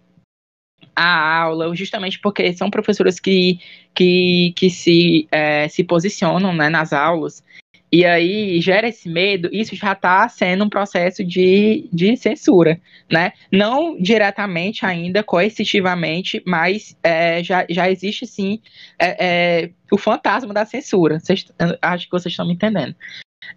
[0.96, 3.60] a aula, justamente porque são professores que,
[3.94, 7.44] que, que se, é, se posicionam né, nas aulas
[7.90, 13.32] e aí gera esse medo, isso já está sendo um processo de, de censura, né?
[13.50, 18.60] Não diretamente ainda, coercitivamente, mas é, já, já existe sim
[18.98, 21.18] é, é, o fantasma da censura.
[21.20, 21.46] Cês,
[21.80, 22.94] acho que vocês estão me entendendo.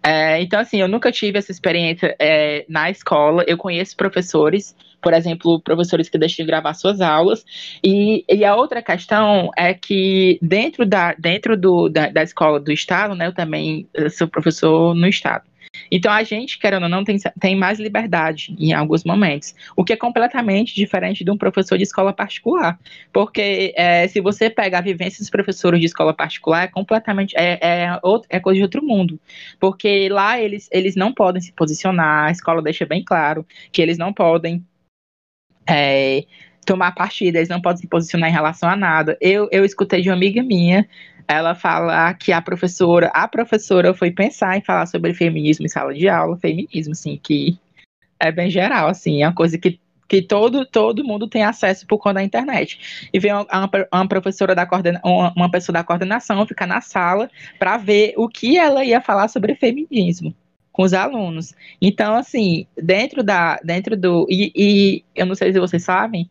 [0.02, 3.44] É, então, assim, eu nunca tive essa experiência é, na escola.
[3.46, 7.44] Eu conheço professores, por exemplo, professores que deixam de gravar suas aulas.
[7.82, 12.70] E, e a outra questão é que dentro da, dentro do, da, da escola do
[12.70, 15.51] Estado, né, eu também sou professor no Estado.
[15.90, 19.92] Então a gente, querendo ou não, tem, tem mais liberdade em alguns momentos, o que
[19.92, 22.78] é completamente diferente de um professor de escola particular.
[23.12, 27.58] Porque é, se você pega a vivência dos professores de escola particular, é completamente é,
[27.60, 29.18] é, outro, é coisa de outro mundo.
[29.58, 33.96] Porque lá eles, eles não podem se posicionar, a escola deixa bem claro que eles
[33.96, 34.64] não podem.
[35.66, 36.24] É,
[36.64, 39.16] tomar partida, eles não podem se posicionar em relação a nada.
[39.20, 40.86] Eu, eu escutei de uma amiga minha
[41.28, 45.94] ela fala que a professora, a professora foi pensar em falar sobre feminismo em sala
[45.94, 47.58] de aula, feminismo, assim, que
[48.20, 51.98] é bem geral, assim, é uma coisa que, que todo, todo mundo tem acesso por
[51.98, 53.08] conta da internet.
[53.12, 53.46] E vem uma,
[53.92, 58.28] uma professora da coordena, uma, uma pessoa da coordenação ficar na sala para ver o
[58.28, 60.34] que ela ia falar sobre feminismo
[60.70, 61.54] com os alunos.
[61.80, 66.30] Então, assim, dentro da, dentro do, e, e eu não sei se vocês sabem,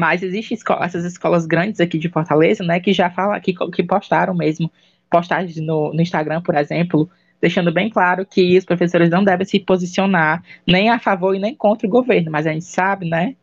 [0.00, 3.82] mas existem escola, essas escolas grandes aqui de Fortaleza, né, que já falam, que, que
[3.82, 4.72] postaram mesmo
[5.10, 9.60] postagens no, no Instagram, por exemplo, deixando bem claro que os professores não devem se
[9.60, 13.36] posicionar nem a favor e nem contra o governo, mas a gente sabe, né,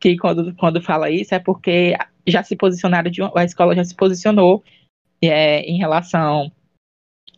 [0.00, 1.94] que quando, quando fala isso é porque
[2.26, 4.64] já se posicionaram, de, a escola já se posicionou
[5.22, 6.50] é, em relação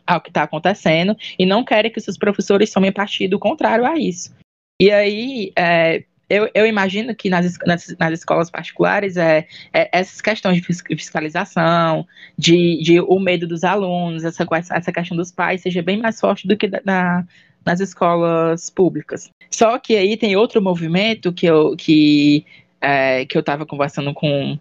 [0.07, 4.33] ao que está acontecendo e não querem que seus professores tomem partido contrário a isso.
[4.79, 10.21] E aí, é, eu, eu imagino que nas, nas, nas escolas particulares é, é, essas
[10.21, 15.81] questões de fiscalização, de, de o medo dos alunos, essa, essa questão dos pais seja
[15.81, 17.27] bem mais forte do que na,
[17.65, 19.29] nas escolas públicas.
[19.49, 22.45] Só que aí tem outro movimento que eu que,
[22.79, 24.57] é, que eu estava conversando com,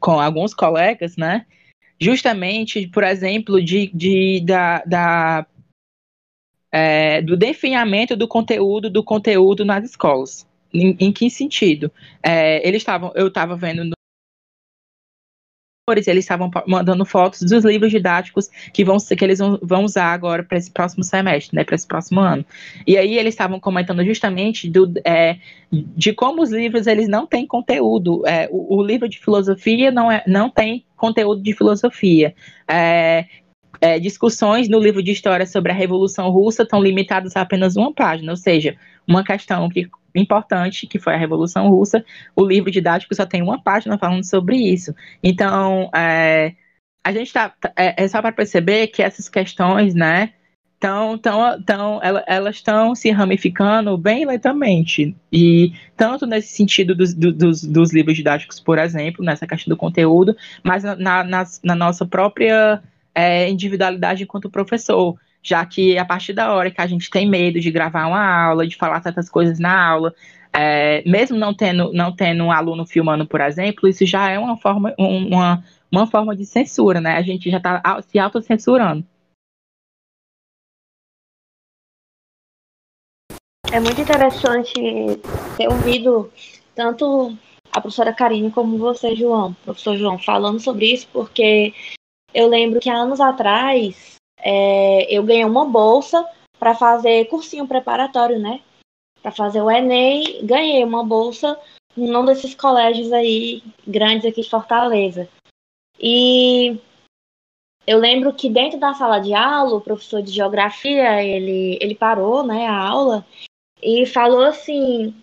[0.00, 1.44] com alguns colegas, né?
[2.00, 5.46] Justamente, por exemplo, de, de da, da
[6.72, 10.46] é, do definhamento do conteúdo do conteúdo nas escolas.
[10.74, 11.90] Em, em que sentido?
[12.22, 13.94] É, eles estavam, eu estava vendo no
[15.86, 20.56] eles estavam mandando fotos dos livros didáticos que vão que eles vão usar agora para
[20.56, 22.44] esse próximo semestre, né, para esse próximo ano.
[22.86, 25.36] E aí eles estavam comentando justamente do, é,
[25.70, 28.26] de como os livros eles não têm conteúdo.
[28.26, 32.34] É, o, o, livro de filosofia não, é, não tem conteúdo de filosofia.
[32.66, 33.26] É,
[33.78, 37.92] é, discussões no livro de história sobre a Revolução Russa estão limitadas a apenas uma
[37.92, 38.74] página, ou seja,
[39.06, 42.04] uma questão que importante, que foi a Revolução Russa,
[42.36, 44.94] o livro didático só tem uma página falando sobre isso.
[45.22, 46.54] Então, é,
[47.04, 47.52] a gente está.
[47.76, 50.32] É, é, só para perceber que essas questões, né,
[50.80, 55.16] tão, tão, tão, elas estão se ramificando bem lentamente.
[55.32, 60.36] E tanto nesse sentido dos, dos, dos, livros didáticos, por exemplo, nessa questão do conteúdo,
[60.62, 62.82] mas na, na, na nossa própria
[63.14, 65.16] é, individualidade enquanto professor.
[65.44, 68.66] Já que a partir da hora que a gente tem medo de gravar uma aula,
[68.66, 70.14] de falar certas coisas na aula,
[70.52, 74.56] é, mesmo não tendo, não tendo um aluno filmando, por exemplo, isso já é uma
[74.56, 77.16] forma, uma, uma forma de censura, né?
[77.16, 79.04] A gente já está se autocensurando.
[83.70, 84.72] É muito interessante
[85.56, 86.32] ter ouvido
[86.74, 87.36] tanto
[87.72, 91.74] a professora Karine como você, João, professor João, falando sobre isso, porque
[92.32, 94.13] eu lembro que há anos atrás
[94.44, 96.28] é, eu ganhei uma bolsa
[96.58, 98.60] para fazer cursinho preparatório, né?
[99.24, 101.58] para fazer o Enem, ganhei uma bolsa
[101.96, 105.26] num desses colégios aí grandes aqui de Fortaleza.
[105.98, 106.78] E
[107.86, 112.46] eu lembro que dentro da sala de aula, o professor de geografia, ele, ele parou,
[112.46, 113.26] né, a aula
[113.82, 115.14] e falou assim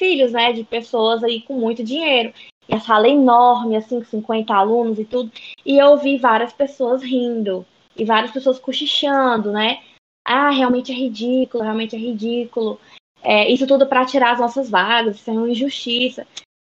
[0.00, 2.32] filhos, né, de pessoas aí com muito dinheiro.
[2.66, 5.30] E a sala é enorme, assim, com 50 alunos e tudo.
[5.66, 9.82] E eu vi várias pessoas rindo e várias pessoas cochichando, né?
[10.24, 12.80] Ah, realmente é ridículo, realmente é ridículo.
[13.22, 16.26] É, isso tudo para tirar as nossas vagas, isso é uma injustiça.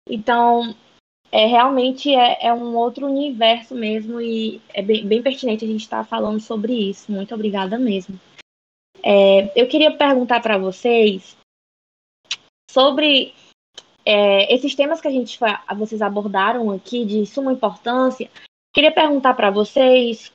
[0.09, 0.75] Então,
[1.31, 5.81] é, realmente é, é, um outro universo mesmo e é bem, bem pertinente a gente
[5.81, 7.11] estar tá falando sobre isso.
[7.11, 8.19] Muito obrigada mesmo.
[9.03, 11.37] É, eu queria perguntar para vocês
[12.71, 13.33] sobre
[14.05, 15.37] é, esses temas que a gente
[15.75, 18.29] vocês abordaram aqui de suma importância,
[18.73, 20.31] queria perguntar para vocês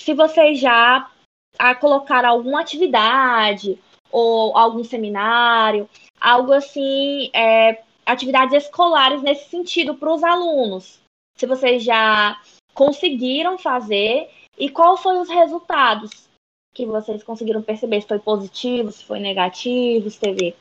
[0.00, 1.10] se vocês já
[1.58, 3.78] a colocar alguma atividade
[4.10, 5.88] ou algum seminário,
[6.20, 11.00] algo assim, é, atividades escolares nesse sentido para os alunos.
[11.36, 12.40] Se vocês já
[12.72, 16.28] conseguiram fazer e quais foram os resultados
[16.72, 18.00] que vocês conseguiram perceber?
[18.00, 20.54] Se foi positivo, se foi negativo, se teve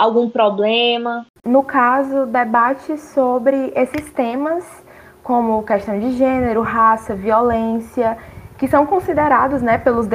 [0.00, 1.26] algum problema?
[1.44, 4.64] No caso, debate sobre esses temas,
[5.22, 8.16] como questão de gênero, raça, violência,
[8.56, 10.06] que são considerados né, pelos,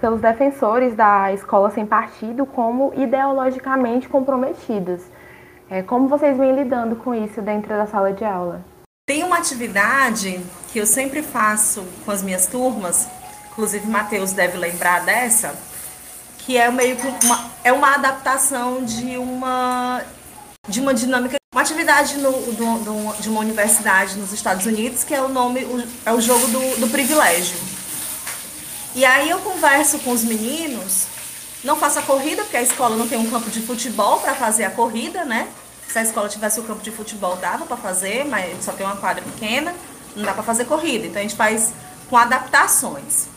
[0.00, 5.02] pelos defensores da escola sem partido como ideologicamente comprometidos.
[5.68, 8.64] É, como vocês vêm lidando com isso dentro da sala de aula?
[9.04, 10.40] Tem uma atividade
[10.72, 13.08] que eu sempre faço com as minhas turmas,
[13.50, 15.54] inclusive Matheus deve lembrar dessa,
[16.46, 20.00] que é meio que uma, é uma adaptação de uma,
[20.68, 25.12] de uma dinâmica, uma atividade no, do, do, de uma universidade nos Estados Unidos, que
[25.12, 27.58] é o nome, o, é o jogo do, do privilégio.
[28.94, 31.08] E aí eu converso com os meninos,
[31.64, 34.64] não faço a corrida, porque a escola não tem um campo de futebol para fazer
[34.64, 35.48] a corrida, né?
[35.88, 38.96] Se a escola tivesse o campo de futebol, dava para fazer, mas só tem uma
[38.96, 39.74] quadra pequena,
[40.14, 41.06] não dá para fazer corrida.
[41.06, 41.72] Então a gente faz
[42.08, 43.35] com adaptações.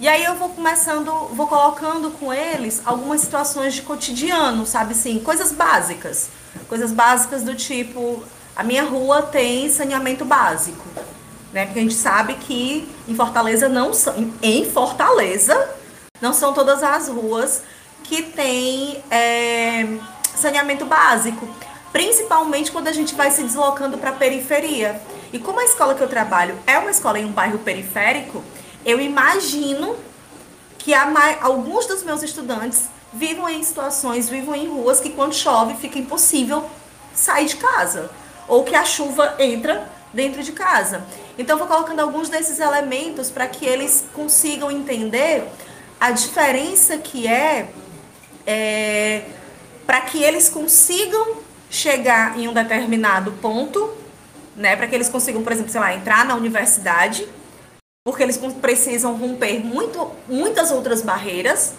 [0.00, 5.18] E aí eu vou começando, vou colocando com eles algumas situações de cotidiano, sabe assim,
[5.18, 6.30] coisas básicas.
[6.70, 8.24] Coisas básicas do tipo,
[8.56, 10.82] a minha rua tem saneamento básico.
[11.52, 11.66] Né?
[11.66, 14.32] Porque a gente sabe que em Fortaleza não são.
[14.40, 15.68] Em Fortaleza
[16.18, 17.62] não são todas as ruas
[18.02, 19.86] que têm é,
[20.34, 21.46] saneamento básico.
[21.92, 24.98] Principalmente quando a gente vai se deslocando para a periferia.
[25.30, 28.42] E como a escola que eu trabalho é uma escola em um bairro periférico,
[28.84, 29.96] eu imagino
[30.78, 35.98] que alguns dos meus estudantes vivam em situações, vivam em ruas que quando chove fica
[35.98, 36.68] impossível
[37.14, 38.10] sair de casa.
[38.48, 41.04] Ou que a chuva entra dentro de casa.
[41.38, 45.44] Então, vou colocando alguns desses elementos para que eles consigam entender
[46.00, 47.70] a diferença que é,
[48.46, 49.22] é
[49.86, 51.38] para que eles consigam
[51.68, 53.92] chegar em um determinado ponto,
[54.56, 54.74] né?
[54.74, 57.28] Para que eles consigam, por exemplo, sei lá, entrar na universidade
[58.10, 61.74] porque eles precisam romper muito, muitas outras barreiras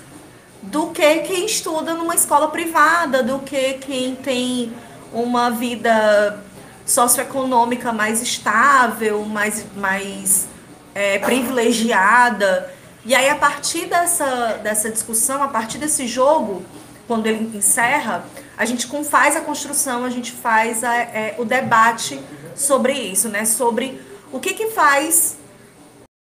[0.61, 4.71] do que quem estuda numa escola privada, do que quem tem
[5.11, 6.41] uma vida
[6.85, 10.47] socioeconômica mais estável, mais, mais
[10.95, 12.73] é, privilegiada.
[13.03, 16.63] E aí, a partir dessa, dessa discussão, a partir desse jogo,
[17.09, 18.23] quando ele encerra,
[18.57, 22.21] a gente faz a construção, a gente faz a, é, o debate
[22.55, 23.43] sobre isso, né?
[23.43, 23.99] Sobre
[24.31, 25.40] o que, que faz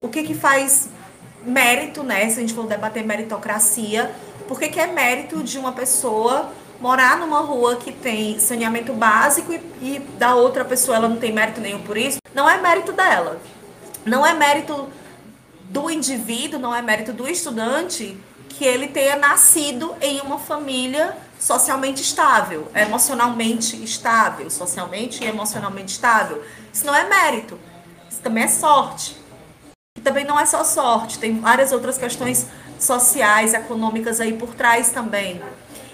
[0.03, 0.89] o que, que faz
[1.45, 2.29] mérito, né?
[2.29, 4.13] Se a gente for debater meritocracia,
[4.47, 9.53] por que, que é mérito de uma pessoa morar numa rua que tem saneamento básico
[9.53, 12.91] e, e da outra pessoa ela não tem mérito nenhum por isso, não é mérito
[12.91, 13.41] dela.
[14.05, 14.89] Não é mérito
[15.69, 18.17] do indivíduo, não é mérito do estudante
[18.49, 26.43] que ele tenha nascido em uma família socialmente estável, emocionalmente estável, socialmente e emocionalmente estável.
[26.71, 27.57] Isso não é mérito,
[28.09, 29.22] isso também é sorte.
[30.03, 32.47] Também não é só sorte, tem várias outras questões
[32.79, 35.41] sociais, econômicas aí por trás também.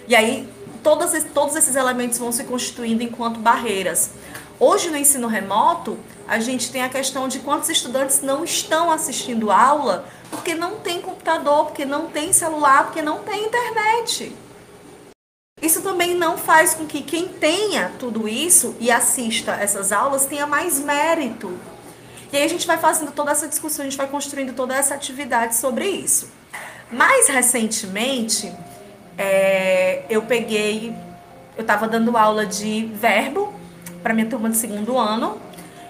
[0.07, 0.49] E aí
[0.81, 4.11] todos, todos esses elementos vão se constituindo enquanto barreiras.
[4.59, 5.97] Hoje no ensino remoto,
[6.27, 11.01] a gente tem a questão de quantos estudantes não estão assistindo aula porque não tem
[11.01, 14.35] computador, porque não tem celular, porque não tem internet.
[15.61, 20.47] Isso também não faz com que quem tenha tudo isso e assista essas aulas tenha
[20.47, 21.57] mais mérito.
[22.31, 24.93] E aí a gente vai fazendo toda essa discussão, a gente vai construindo toda essa
[24.93, 26.31] atividade sobre isso.
[26.91, 28.53] Mais recentemente,
[29.17, 30.95] é, eu peguei,
[31.57, 33.53] eu estava dando aula de verbo
[34.03, 35.39] para minha turma de segundo ano,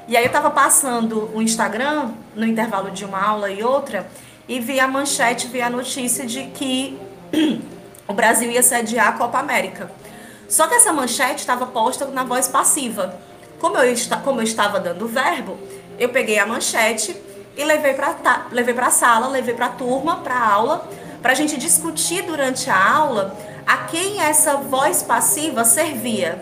[0.07, 4.09] e aí eu estava passando o Instagram no intervalo de uma aula e outra,
[4.47, 6.97] e vi a manchete, vi a notícia de que
[8.07, 9.91] o Brasil ia sediar a Copa América.
[10.47, 13.15] Só que essa manchete estava posta na voz passiva.
[13.59, 15.57] Como eu, como eu estava dando o verbo,
[15.97, 17.15] eu peguei a manchete
[17.57, 20.89] e levei para levei a sala, levei para a turma, para a aula,
[21.21, 23.35] para a gente discutir durante a aula
[23.67, 26.41] a quem essa voz passiva servia.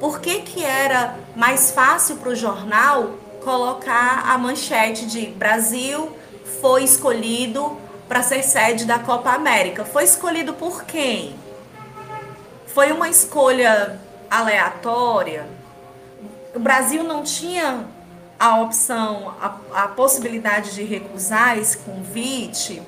[0.00, 3.10] Por que, que era mais fácil para o jornal
[3.44, 6.10] colocar a manchete de Brasil
[6.60, 7.78] foi escolhido
[8.08, 9.84] para ser sede da Copa América.
[9.84, 11.36] Foi escolhido por quem?
[12.66, 14.00] Foi uma escolha
[14.30, 15.55] aleatória?
[16.56, 17.84] O Brasil não tinha
[18.40, 22.80] a opção, a, a possibilidade de recusar esse convite?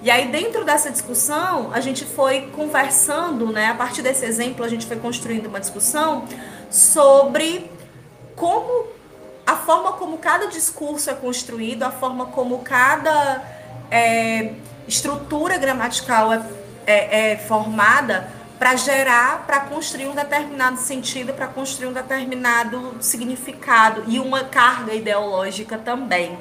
[0.00, 3.66] E aí, dentro dessa discussão, a gente foi conversando, né?
[3.66, 6.24] A partir desse exemplo, a gente foi construindo uma discussão
[6.70, 7.68] sobre
[8.36, 8.86] como
[9.44, 13.42] a forma como cada discurso é construído, a forma como cada
[13.90, 14.52] é,
[14.86, 16.46] estrutura gramatical é,
[16.86, 18.30] é, é formada
[18.60, 24.92] para gerar, para construir um determinado sentido, para construir um determinado significado e uma carga
[24.92, 26.38] ideológica também.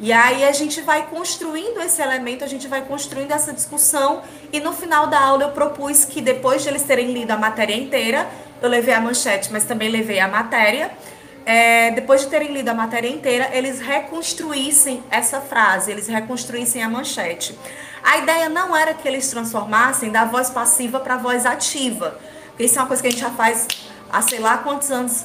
[0.00, 4.22] E aí a gente vai construindo esse elemento, a gente vai construindo essa discussão
[4.52, 7.76] e no final da aula eu propus que depois de eles terem lido a matéria
[7.76, 8.28] inteira,
[8.60, 10.90] eu levei a manchete, mas também levei a matéria,
[11.46, 16.88] é, depois de terem lido a matéria inteira, eles reconstruíssem essa frase, eles reconstruíssem a
[16.88, 17.56] manchete.
[18.02, 22.78] A ideia não era que eles transformassem da voz passiva para voz ativa, porque isso
[22.78, 23.66] é uma coisa que a gente já faz
[24.10, 25.24] há sei lá quantos anos,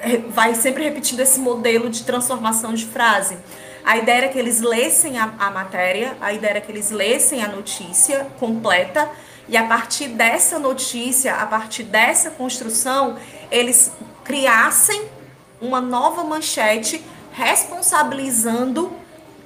[0.00, 3.38] é, vai sempre repetindo esse modelo de transformação de frase.
[3.84, 7.42] A ideia era que eles lessem a, a matéria, a ideia era que eles lessem
[7.42, 9.08] a notícia completa,
[9.48, 13.16] e a partir dessa notícia, a partir dessa construção,
[13.48, 13.92] eles
[14.24, 15.08] criassem
[15.60, 17.02] uma nova manchete
[17.32, 18.92] responsabilizando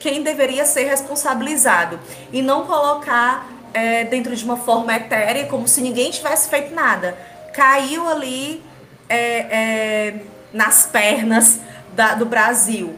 [0.00, 2.00] quem deveria ser responsabilizado
[2.32, 7.16] e não colocar é, dentro de uma forma etérea como se ninguém tivesse feito nada.
[7.52, 8.62] Caiu ali
[9.08, 10.14] é, é,
[10.52, 11.60] nas pernas
[11.92, 12.96] da, do Brasil.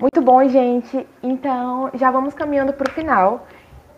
[0.00, 1.06] Muito bom, gente.
[1.22, 3.46] Então, já vamos caminhando para o final.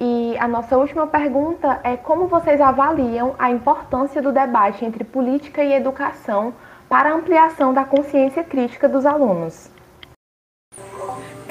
[0.01, 5.63] E a nossa última pergunta é como vocês avaliam a importância do debate entre política
[5.63, 6.53] e educação
[6.89, 9.71] para a ampliação da consciência crítica dos alunos?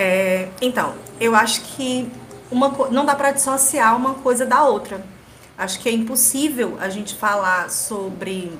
[0.03, 2.11] É, então, eu acho que
[2.49, 5.05] uma, não dá para dissociar uma coisa da outra.
[5.55, 8.51] Acho que é impossível a gente falar sobre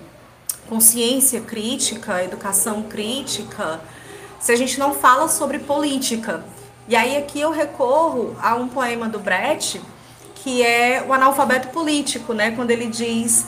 [0.70, 3.82] consciência crítica, educação crítica,
[4.40, 6.46] se a gente não fala sobre política.
[6.88, 9.82] E aí aqui eu recorro a um poema do Brecht,
[10.36, 12.52] que é o analfabeto político, né?
[12.52, 13.48] Quando ele diz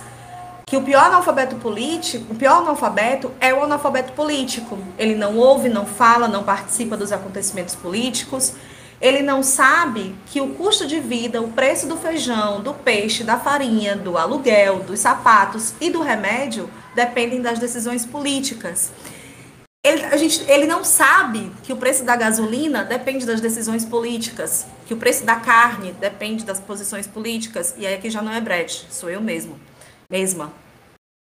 [0.74, 4.76] que o pior analfabeto político, o pior analfabeto é o analfabeto político.
[4.98, 8.56] Ele não ouve, não fala, não participa dos acontecimentos políticos.
[9.00, 13.38] Ele não sabe que o custo de vida, o preço do feijão, do peixe, da
[13.38, 18.92] farinha, do aluguel, dos sapatos e do remédio dependem das decisões políticas.
[19.86, 24.66] Ele, a gente, ele não sabe que o preço da gasolina depende das decisões políticas,
[24.88, 28.42] que o preço da carne depende das posições políticas, e aí aqui já não é
[28.42, 29.60] Brecht, sou eu mesmo,
[30.10, 30.63] mesma.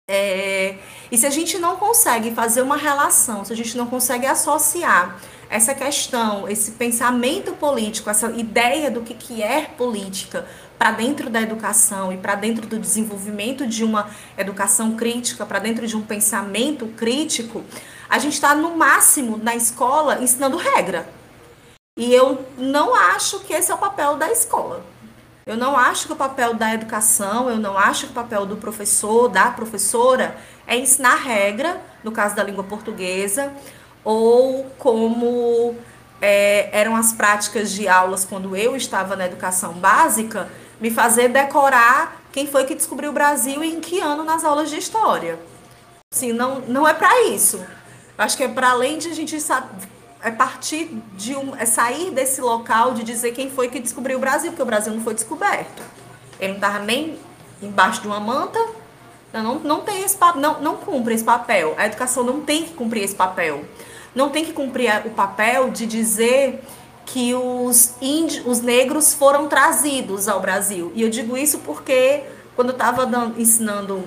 [0.07, 0.77] É,
[1.11, 5.19] e se a gente não consegue fazer uma relação, se a gente não consegue associar
[5.49, 10.47] essa questão, esse pensamento político, essa ideia do que, que é política
[10.79, 15.87] para dentro da educação e para dentro do desenvolvimento de uma educação crítica, para dentro
[15.87, 17.65] de um pensamento crítico,
[18.09, 21.09] a gente está no máximo na escola ensinando regra.
[21.97, 24.85] E eu não acho que esse é o papel da escola.
[25.47, 28.57] Eu não acho que o papel da educação, eu não acho que o papel do
[28.57, 30.37] professor, da professora,
[30.67, 33.53] é ensinar regra, no caso da língua portuguesa,
[34.03, 35.77] ou como
[36.21, 40.49] é, eram as práticas de aulas quando eu estava na educação básica,
[40.81, 44.71] me fazer decorar quem foi que descobriu o Brasil e em que ano nas aulas
[44.71, 45.39] de história.
[46.11, 47.63] Sim, não, não é para isso.
[48.17, 49.37] Acho que é para além de a gente
[50.25, 54.21] é partir de um, é sair desse local de dizer quem foi que descobriu o
[54.21, 55.83] Brasil, porque o Brasil não foi descoberto.
[56.41, 57.19] Ele não estava nem
[57.63, 58.59] embaixo de uma manta,
[59.33, 61.75] não, não tem esse não, não cumpre esse papel.
[61.77, 63.65] A educação não tem que cumprir esse papel.
[64.15, 66.65] Não tem que cumprir o papel de dizer
[67.05, 70.91] que os, índios, os negros foram trazidos ao Brasil.
[70.95, 72.23] E eu digo isso porque
[72.57, 73.07] quando eu estava
[73.37, 74.03] ensinando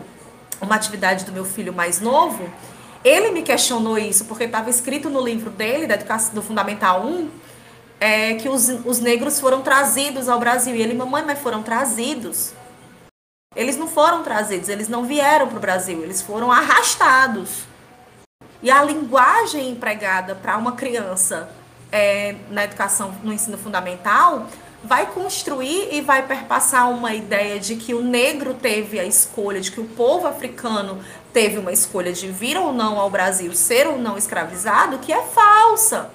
[0.60, 2.50] uma atividade do meu filho mais novo,
[3.08, 7.30] ele me questionou isso, porque estava escrito no livro dele, da educação, do Fundamental 1,
[8.00, 10.76] é, que os, os negros foram trazidos ao Brasil.
[10.76, 12.54] E ele, mamãe, mas foram trazidos.
[13.56, 17.64] Eles não foram trazidos, eles não vieram para o Brasil, eles foram arrastados.
[18.62, 21.50] E a linguagem empregada para uma criança
[21.92, 24.48] é, na educação, no ensino fundamental,
[24.84, 29.72] vai construir e vai perpassar uma ideia de que o negro teve a escolha, de
[29.72, 31.00] que o povo africano
[31.34, 35.22] teve uma escolha de vir ou não ao Brasil, ser ou não escravizado, que é
[35.24, 36.12] falsa.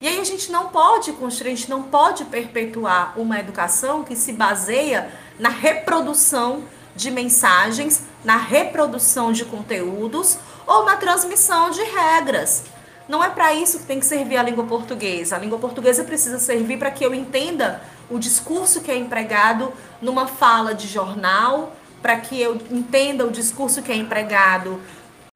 [0.00, 4.14] E aí a gente não pode construir, a gente não pode perpetuar uma educação que
[4.14, 12.64] se baseia na reprodução de mensagens, na reprodução de conteúdos ou na transmissão de regras.
[13.08, 15.36] Não é para isso que tem que servir a língua portuguesa.
[15.36, 17.80] A língua portuguesa precisa servir para que eu entenda
[18.10, 23.82] o discurso que é empregado numa fala de jornal, para que eu entenda o discurso
[23.82, 24.80] que é empregado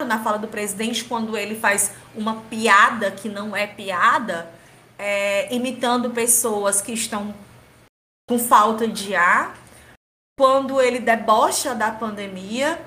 [0.05, 4.49] na fala do presidente quando ele faz uma piada que não é piada,
[4.97, 7.33] é, imitando pessoas que estão
[8.27, 9.57] com falta de ar,
[10.37, 12.81] quando ele debocha da pandemia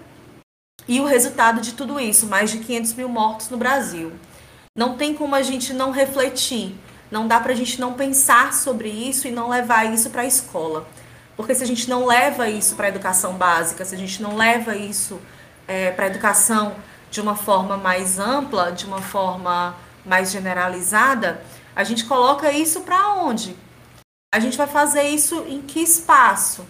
[0.89, 4.13] e o resultado de tudo isso, mais de 500 mil mortos no Brasil.
[4.77, 6.75] Não tem como a gente não refletir,
[7.09, 10.27] não dá para a gente não pensar sobre isso e não levar isso para a
[10.27, 10.85] escola.
[11.37, 14.37] Porque se a gente não leva isso para a educação básica, se a gente não
[14.37, 15.21] leva isso
[15.69, 16.75] é, para a educação
[17.09, 21.41] de uma forma mais ampla, de uma forma mais generalizada,
[21.77, 23.57] a gente coloca isso para onde?
[24.35, 26.67] A gente vai fazer isso em que espaço?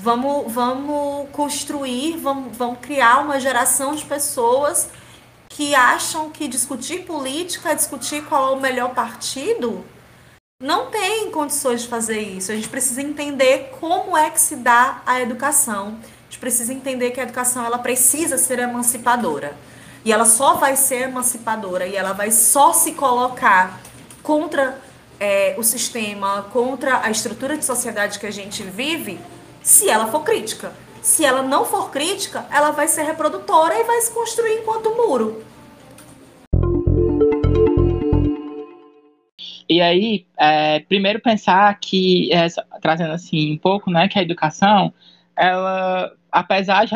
[0.00, 4.88] Vamos, vamos construir, vamos, vamos criar uma geração de pessoas
[5.62, 9.84] que acham que discutir política é discutir qual é o melhor partido,
[10.60, 12.50] não tem condições de fazer isso.
[12.50, 15.98] A gente precisa entender como é que se dá a educação.
[16.00, 19.56] A gente precisa entender que a educação ela precisa ser emancipadora.
[20.04, 23.80] E ela só vai ser emancipadora e ela vai só se colocar
[24.20, 24.82] contra
[25.20, 29.20] é, o sistema, contra a estrutura de sociedade que a gente vive,
[29.62, 30.72] se ela for crítica.
[31.00, 35.51] Se ela não for crítica, ela vai ser reprodutora e vai se construir enquanto muro.
[39.72, 42.46] E aí, é, primeiro pensar que, é,
[42.82, 44.92] trazendo assim um pouco, né, que a educação,
[45.34, 46.94] ela, apesar de,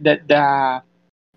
[0.00, 0.82] de, da,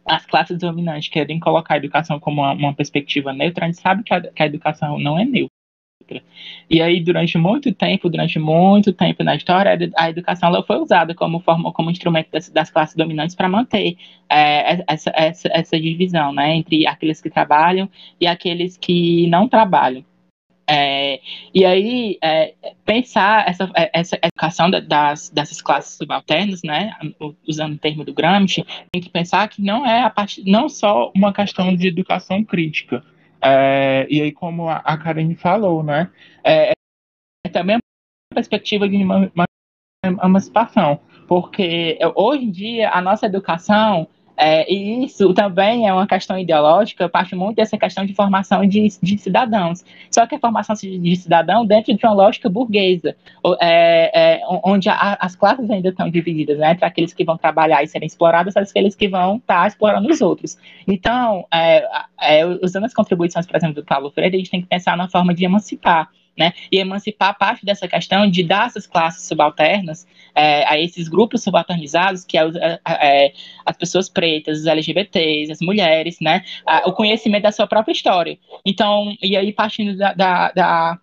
[0.05, 4.03] as classes dominantes querem colocar a educação como uma, uma perspectiva neutra, a gente sabe
[4.03, 5.51] que a, que a educação não é neutra.
[6.69, 11.13] E aí, durante muito tempo, durante muito tempo na história, a educação ela foi usada
[11.13, 13.97] como forma, como instrumento das, das classes dominantes para manter
[14.29, 17.89] é, essa, essa, essa divisão, né, entre aqueles que trabalham
[18.21, 20.05] e aqueles que não trabalham.
[20.69, 21.21] É,
[21.53, 22.53] e aí, é,
[22.85, 26.91] pensar essa, essa educação das, dessas classes subalternas, né,
[27.47, 30.43] usando o termo do Gramsci, tem que pensar que não é a part...
[30.45, 33.01] não só uma questão de educação crítica,
[33.41, 36.09] é, e aí, como a, Karen falou, né?
[36.43, 36.71] É,
[37.45, 39.45] é também uma perspectiva de uma, uma
[40.23, 44.07] emancipação, porque hoje em dia a nossa educação
[44.37, 48.87] é, e isso também é uma questão ideológica, parte muito dessa questão de formação de,
[49.01, 49.83] de cidadãos.
[50.11, 53.15] Só que a formação de cidadão dentro de uma lógica burguesa,
[53.59, 57.83] é, é, onde a, as classes ainda estão divididas, né, entre aqueles que vão trabalhar
[57.83, 60.57] e serem explorados e aqueles que vão estar tá explorando os outros.
[60.87, 61.83] Então, é,
[62.21, 65.09] é, usando as contribuições, por exemplo, do Paulo Freire, a gente tem que pensar na
[65.09, 66.53] forma de emancipar né?
[66.71, 72.23] E emancipar parte dessa questão de dar essas classes subalternas é, a esses grupos subalternizados,
[72.23, 73.33] que é, é, é,
[73.65, 76.43] as pessoas pretas, os LGBTs, as mulheres, né?
[76.65, 78.37] A, o conhecimento da sua própria história.
[78.65, 80.99] Então, e aí partindo da, da, da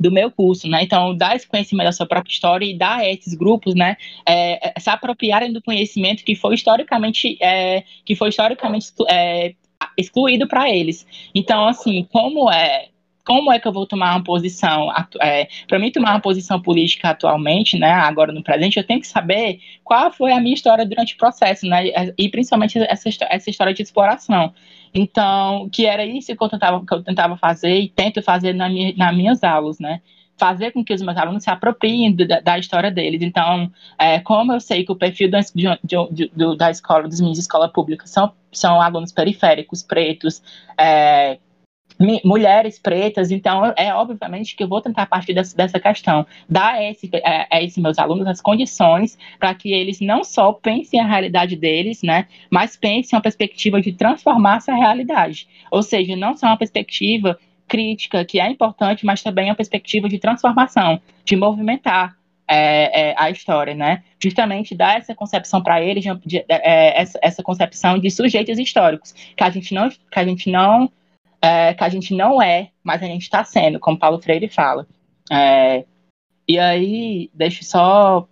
[0.00, 0.82] do meu curso, né?
[0.82, 4.70] Então, dar esse conhecimento da sua própria história e dar a esses grupos, né, é,
[4.76, 9.54] é se apropriarem do conhecimento que foi historicamente, é, que foi historicamente é,
[9.96, 11.04] excluído para eles.
[11.34, 12.90] Então, assim, como é
[13.28, 14.90] como é que eu vou tomar uma posição?
[15.20, 19.06] É, para mim tomar uma posição política atualmente, né, agora no presente, eu tenho que
[19.06, 23.74] saber qual foi a minha história durante o processo, né, e principalmente essa, essa história
[23.74, 24.54] de exploração.
[24.94, 28.66] Então, que era isso que eu tentava, que eu tentava fazer e tento fazer na
[28.66, 30.00] minha, nas minhas aulas, né,
[30.38, 33.20] fazer com que os meus alunos se apropriem da, da história deles.
[33.20, 37.36] Então, é, como eu sei que o perfil da, de, de, da escola, dos meninos
[37.36, 40.42] de escola pública são, são alunos periféricos, pretos,
[40.78, 41.38] é,
[42.24, 46.90] mulheres pretas, então é obviamente que eu vou tentar partir dessa, dessa questão, dar a,
[46.90, 51.06] esse, a, a esses meus alunos as condições para que eles não só pensem a
[51.06, 56.46] realidade deles, né, mas pensem uma perspectiva de transformar essa realidade, ou seja, não só
[56.46, 62.16] uma perspectiva crítica, que é importante, mas também uma perspectiva de transformação, de movimentar
[62.48, 64.02] é, é, a história, né?
[64.18, 69.12] Justamente dar essa concepção para eles, de, de, é, essa, essa, concepção de sujeitos históricos,
[69.36, 70.90] que a gente não, que a gente não
[71.40, 74.86] é, que a gente não é, mas a gente está sendo, como Paulo Freire fala.
[75.30, 75.84] É,
[76.46, 78.26] e aí, deixa só.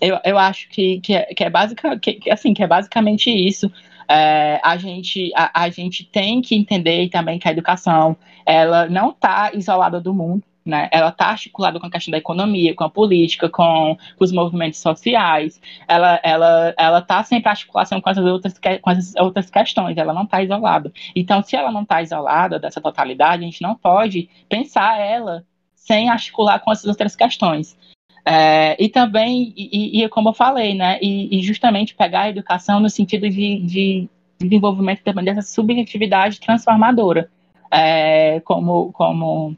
[0.00, 3.72] Eu, eu acho que, que, é, que é básica, que, assim, que é basicamente isso.
[4.08, 9.10] É, a, gente, a, a gente tem que entender também que a educação ela não
[9.10, 10.88] está isolada do mundo, né?
[10.92, 15.60] Ela está articulada com a questão da economia, com a política, com, os movimentos sociais.
[15.88, 19.96] Ela ela ela está sempre em articulação com essas outras com essas outras questões.
[19.96, 20.92] Ela não está isolada.
[21.14, 25.44] Então, se ela não está isolada dessa totalidade, a gente não pode pensar ela
[25.74, 27.76] sem articular com essas outras questões.
[28.24, 32.78] É, e também, e, e, como eu falei, né, e, e, justamente pegar a educação
[32.78, 34.08] no sentido de, de
[34.38, 37.28] desenvolvimento também dessa subjetividade transformadora,
[37.68, 39.56] é, como, como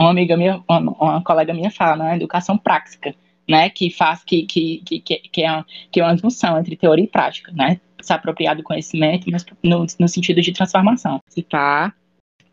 [0.00, 2.16] uma amiga minha, uma, uma colega minha fala, né?
[2.16, 3.14] Educação prática,
[3.48, 3.68] né?
[3.68, 7.08] Que faz que que, que, que, é, uma, que é uma junção entre teoria e
[7.08, 7.80] prática, né?
[8.00, 11.20] Se apropriar do conhecimento, mas no, no sentido de transformação.
[11.28, 11.94] Citar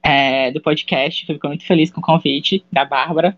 [0.03, 3.37] é, do podcast, fico muito feliz com o convite da Bárbara.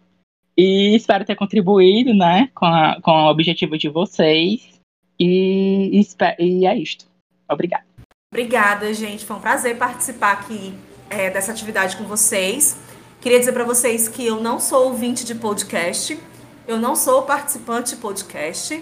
[0.57, 4.80] E espero ter contribuído, né, com, a, com o objetivo de vocês.
[5.18, 6.01] E, e,
[6.39, 7.05] e é isto.
[7.49, 7.86] Obrigada.
[8.34, 9.26] Obrigada, gente.
[9.26, 10.74] Foi um prazer participar aqui
[11.10, 12.78] é, dessa atividade com vocês.
[13.22, 16.17] Queria dizer para vocês que eu não sou ouvinte de podcast,
[16.65, 18.82] eu não sou participante de podcast,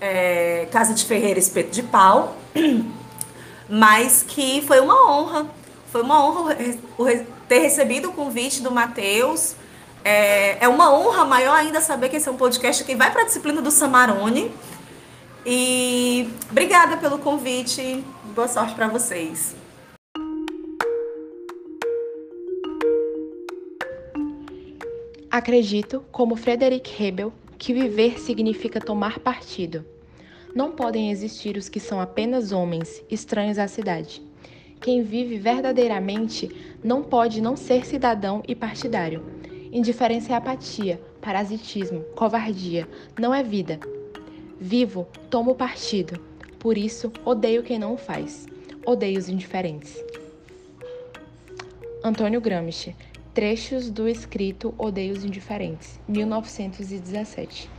[0.00, 2.36] é, Casa de Ferreira Espeto de Pau,
[3.70, 5.46] mas que foi uma honra,
[5.92, 6.56] foi uma honra
[7.48, 9.54] ter recebido o convite do Matheus.
[10.04, 13.22] É, é uma honra maior ainda saber que esse é um podcast que vai para
[13.22, 14.52] a disciplina do Samarone.
[15.46, 18.04] E obrigada pelo convite.
[18.34, 19.59] Boa sorte para vocês.
[25.30, 29.84] Acredito, como Frederick Hebel, que viver significa tomar partido.
[30.52, 34.20] Não podem existir os que são apenas homens, estranhos à cidade.
[34.80, 36.50] Quem vive verdadeiramente
[36.82, 39.24] não pode não ser cidadão e partidário.
[39.70, 43.78] Indiferença é apatia, parasitismo, covardia, não é vida.
[44.58, 46.20] Vivo, tomo partido.
[46.58, 48.48] Por isso, odeio quem não o faz.
[48.84, 49.96] Odeio os indiferentes.
[52.02, 52.96] Antônio Gramsci
[53.32, 57.70] Trechos do escrito Odeios Indiferentes, 1917.